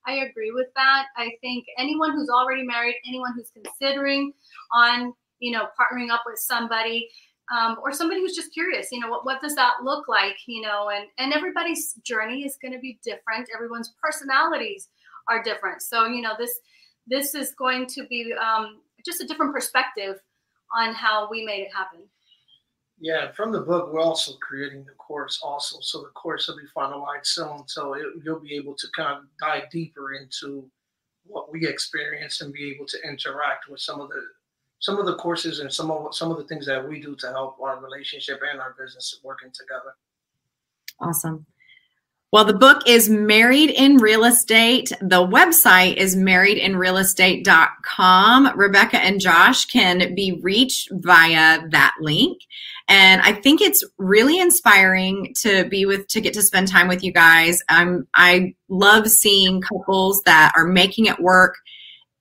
I 0.08 0.26
agree 0.30 0.52
with 0.52 0.68
that. 0.76 1.08
I 1.18 1.32
think 1.42 1.66
anyone 1.78 2.14
who's 2.14 2.30
already 2.30 2.64
married, 2.64 2.96
anyone 3.06 3.34
who's 3.36 3.52
considering 3.52 4.32
on, 4.74 5.14
you 5.40 5.52
know, 5.52 5.68
partnering 5.80 6.10
up 6.10 6.24
with 6.26 6.40
somebody, 6.40 7.10
um, 7.52 7.78
or 7.84 7.92
somebody 7.92 8.22
who's 8.22 8.36
just 8.36 8.54
curious, 8.54 8.88
you 8.92 9.00
know, 9.00 9.10
what, 9.10 9.26
what 9.26 9.42
does 9.42 9.56
that 9.56 9.84
look 9.84 10.08
like, 10.08 10.38
you 10.48 10.62
know, 10.62 10.90
and, 10.90 11.08
and 11.18 11.34
everybody's 11.34 11.94
journey 12.04 12.44
is 12.44 12.58
going 12.62 12.74
to 12.74 12.80
be 12.80 13.00
different. 13.04 13.50
Everyone's 13.54 13.94
personalities 14.02 14.88
are 15.30 15.44
different. 15.44 15.82
So, 15.82 16.06
you 16.06 16.22
know, 16.22 16.34
this, 16.40 16.52
this 17.06 17.36
is 17.36 17.54
going 17.54 17.88
to 17.88 18.06
be 18.08 18.34
um, 18.34 18.80
just 19.06 19.22
a 19.22 19.28
different 19.28 19.54
perspective 19.54 20.16
on 20.76 20.94
how 20.94 21.30
we 21.30 21.46
made 21.46 21.62
it 21.62 21.74
happen. 21.74 22.00
Yeah, 23.00 23.32
from 23.32 23.52
the 23.52 23.62
book, 23.62 23.94
we're 23.94 24.02
also 24.02 24.34
creating 24.42 24.86
the 24.86 24.94
course 24.94 25.40
also. 25.44 25.78
So 25.82 26.02
the 26.02 26.10
course 26.10 26.48
will 26.48 26.58
be 26.58 26.64
finalized 26.76 27.28
soon. 27.28 27.68
So 27.68 27.94
it, 27.94 28.06
you'll 28.24 28.40
be 28.40 28.56
able 28.56 28.74
to 28.76 28.88
kind 28.96 29.18
of 29.18 29.26
dive 29.40 29.70
deeper 29.70 30.14
into 30.14 30.70
what 31.26 31.52
we 31.52 31.68
experience 31.68 32.42
and 32.42 32.52
be 32.52 32.72
able 32.72 32.88
to 32.88 32.98
interact 33.08 33.70
with 33.70 33.82
some 33.82 34.02
of 34.02 34.10
the 34.10 34.24
some 34.80 35.00
of 35.00 35.06
the 35.06 35.16
courses 35.16 35.60
and 35.60 35.74
some 35.74 35.92
of 35.92 36.16
some 36.16 36.32
of 36.32 36.38
the 36.38 36.46
things 36.46 36.66
that 36.66 36.88
we 36.88 37.00
do 37.00 37.16
to 37.16 37.28
help 37.28 37.60
our 37.62 37.80
relationship 37.80 38.42
and 38.50 38.60
our 38.60 38.76
business 38.80 39.20
working 39.24 39.52
together. 39.52 39.96
Awesome. 41.00 41.46
Well, 42.34 42.44
the 42.44 42.54
book 42.54 42.82
is 42.86 43.10
Married 43.10 43.70
in 43.70 43.96
Real 43.98 44.26
Estate. 44.26 44.92
The 45.00 45.26
website 45.26 45.96
is 45.96 46.18
marriedinrealestate.com. 46.18 48.60
Rebecca 48.60 49.00
and 49.00 49.22
Josh 49.22 49.66
can 49.66 50.14
be 50.14 50.38
reached 50.44 50.90
via 50.92 51.66
that 51.70 51.96
link. 52.02 52.42
And 52.88 53.22
I 53.22 53.34
think 53.34 53.62
it's 53.62 53.84
really 53.98 54.40
inspiring 54.40 55.34
to 55.42 55.66
be 55.66 55.86
with, 55.86 56.08
to 56.10 56.22
get 56.22 56.34
to 56.36 56.42
spend 56.42 56.70
time 56.70 56.88
with 56.88 57.04
you 57.04 57.12
guys. 57.12 57.62
Um, 57.68 58.08
I 58.14 58.56
love 58.70 59.10
seeing 59.10 59.62
couples 59.62 60.24
that 60.24 60.54
are 60.56 60.66
making 60.66 61.06
it 61.06 61.20
work 61.20 61.56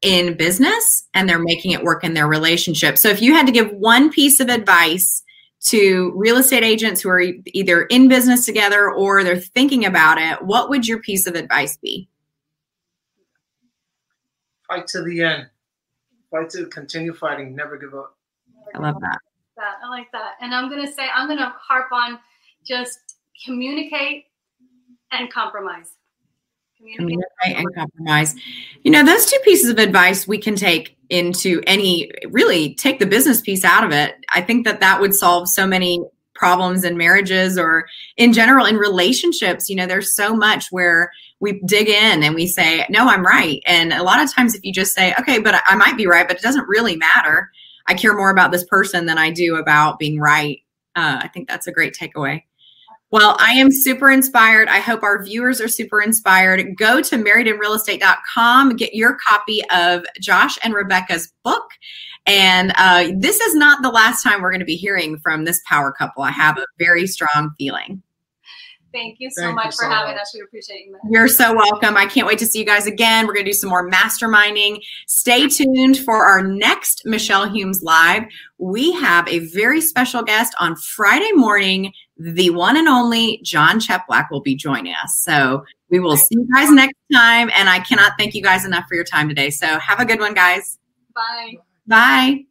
in 0.03 0.37
business 0.37 1.09
and 1.15 1.29
they're 1.29 1.39
making 1.39 1.71
it 1.71 1.85
work 1.85 2.05
in 2.05 2.15
their 2.15 2.27
relationship. 2.27 2.99
So 2.99 3.09
if 3.09 3.23
you 3.23 3.35
had 3.35 3.47
to 3.47 3.53
give 3.53 3.71
one 3.73 4.11
piece 4.11 4.41
of 4.41 4.49
advice 4.49 5.23
to 5.67 6.13
real 6.15 6.37
estate 6.37 6.63
agents 6.63 7.01
who 7.01 7.09
are 7.11 7.21
either 7.21 7.83
in 7.83 8.09
business 8.09 8.45
together 8.45 8.91
or 8.91 9.25
they're 9.25 9.37
thinking 9.37 9.85
about 9.85 10.19
it, 10.19 10.43
what 10.45 10.69
would 10.69 10.87
your 10.87 11.01
piece 11.01 11.27
of 11.27 11.35
advice 11.35 11.77
be? 11.77 12.09
Fight 14.69 14.87
to 14.89 15.03
the 15.03 15.23
end. 15.23 15.47
Fight 16.31 16.51
to 16.51 16.67
continue 16.67 17.15
fighting. 17.15 17.55
Never 17.55 17.77
give 17.77 17.95
up. 17.95 18.17
I 18.75 18.79
love 18.79 19.01
that. 19.01 19.19
Like 19.97 20.13
that. 20.13 20.35
And 20.43 20.55
I'm 20.55 20.69
gonna 20.69 20.93
say 20.93 21.09
I'm 21.15 21.27
gonna 21.27 21.55
harp 21.59 21.91
on 21.91 22.19
just 22.67 22.99
communicate 23.43 24.25
and 25.11 25.33
compromise. 25.33 25.93
Communicate 26.97 27.25
and 27.45 27.75
compromise. 27.75 28.35
You 28.85 28.91
know, 28.91 29.03
those 29.03 29.25
two 29.25 29.39
pieces 29.43 29.71
of 29.71 29.79
advice 29.79 30.29
we 30.29 30.37
can 30.37 30.55
take 30.55 30.97
into 31.09 31.63
any 31.67 32.11
really 32.31 32.75
take 32.75 32.99
the 32.99 33.07
business 33.07 33.41
piece 33.41 33.65
out 33.65 33.85
of 33.85 33.93
it 33.93 34.17
i 34.31 34.41
think 34.41 34.65
that 34.65 34.81
that 34.81 35.01
would 35.01 35.15
solve 35.15 35.49
so 35.49 35.67
many 35.67 36.03
problems 36.35 36.85
in 36.85 36.97
marriages 36.97 37.57
or 37.57 37.87
in 38.17 38.33
general 38.33 38.67
in 38.67 38.77
relationships 38.77 39.69
you 39.71 39.77
know 39.77 39.87
there's 39.87 40.15
so 40.15 40.35
much 40.35 40.67
where 40.71 41.11
we 41.41 41.61
dig 41.65 41.89
in 41.89 42.23
and 42.23 42.35
we 42.35 42.47
say 42.47 42.85
no 42.91 43.09
i'm 43.09 43.25
right 43.25 43.63
and 43.67 43.93
a 43.93 44.03
lot 44.03 44.23
of 44.23 44.33
times 44.33 44.55
if 44.55 44.65
you 44.65 44.73
just 44.73 44.95
say 44.95 45.15
okay 45.19 45.39
but 45.39 45.63
i 45.67 45.77
might 45.77 45.97
be 45.97 46.07
right 46.07 46.27
but 46.27 46.37
it 46.37 46.43
doesn't 46.43 46.69
really 46.69 46.97
matter 46.97 47.51
i 47.89 47.95
care 47.95 48.17
more 48.17 48.31
about 48.31 48.53
this 48.53 48.65
person 48.65 49.07
than 49.07 49.19
i 49.19 49.31
do 49.31 49.57
about 49.57 49.99
being 49.99 50.19
right 50.19 50.61
uh, 50.97 51.21
i 51.23 51.29
think 51.29 51.49
that's 51.49 51.67
a 51.67 51.73
great 51.73 51.95
takeaway 51.95 52.43
Well, 53.13 53.37
I 53.39 53.53
am 53.53 53.71
super 53.71 54.11
inspired. 54.11 54.69
I 54.69 54.81
hope 54.81 55.05
our 55.05 55.23
viewers 55.23 55.61
are 55.61 55.69
super 55.69 56.03
inspired. 56.03 56.77
Go 56.77 57.01
to 57.01 57.17
marriedinrealestate.com, 57.17 58.77
get 58.77 58.95
your 58.95 59.17
copy 59.27 59.63
of 59.71 60.05
Josh 60.21 60.59
and 60.65 60.75
Rebecca's 60.75 61.33
book. 61.45 61.71
And 62.27 62.73
uh, 62.77 63.13
this 63.17 63.41
is 63.41 63.55
not 63.55 63.83
the 63.83 63.91
last 63.91 64.25
time 64.25 64.43
we're 64.43 64.51
going 64.51 64.61
to 64.61 64.67
be 64.67 64.77
hearing 64.77 65.19
from 65.19 65.45
this 65.45 65.63
power 65.69 65.93
couple. 65.93 66.25
I 66.25 66.33
have 66.33 66.59
a 66.59 66.67
very 66.79 67.07
strong 67.07 67.53
feeling. 67.57 68.03
Thank 68.93 69.17
you 69.19 69.31
so 69.31 69.43
Thank 69.43 69.57
much 69.57 69.67
you 69.67 69.71
for 69.73 69.77
so 69.85 69.89
having 69.91 70.15
much. 70.15 70.23
us. 70.23 70.33
We 70.35 70.41
appreciate 70.41 70.87
you. 70.87 70.97
You're 71.11 71.29
so 71.29 71.55
welcome. 71.55 71.97
I 71.97 72.07
can't 72.07 72.27
wait 72.27 72.39
to 72.39 72.47
see 72.47 72.59
you 72.59 72.65
guys 72.65 72.87
again. 72.87 73.27
We're 73.27 73.35
going 73.35 73.45
to 73.45 73.51
do 73.51 73.57
some 73.57 73.69
more 73.71 73.91
masterminding. 73.91 74.83
Stay 75.07 75.49
tuned 75.49 75.99
for 75.99 76.25
our 76.25 76.43
next 76.43 77.03
Michelle 77.05 77.49
Humes 77.49 77.83
Live. 77.83 78.25
We 78.59 78.93
have 78.93 79.29
a 79.29 79.41
very 79.51 79.81
special 79.81 80.23
guest 80.23 80.55
on 80.59 80.77
Friday 80.77 81.33
morning. 81.33 81.93
The 82.17 82.51
one 82.51 82.77
and 82.77 82.89
only 82.89 83.41
John 83.43 83.81
Cheplack 83.81 84.31
will 84.31 84.41
be 84.41 84.55
joining 84.57 84.95
us. 84.95 85.19
So 85.19 85.65
we 85.91 86.01
will 86.01 86.17
see 86.17 86.37
you 86.37 86.49
guys 86.55 86.71
next 86.71 86.97
time. 87.13 87.51
And 87.55 87.69
I 87.69 87.81
cannot 87.81 88.13
thank 88.19 88.35
you 88.35 88.43
guys 88.43 88.65
enough 88.65 88.85
for 88.89 88.95
your 88.95 89.05
time 89.05 89.29
today. 89.29 89.51
So 89.51 89.79
have 89.79 90.01
a 90.01 90.05
good 90.05 90.21
one, 90.21 90.33
guys. 90.33 90.79
Bye. 91.15 91.55
Bye. 91.87 92.47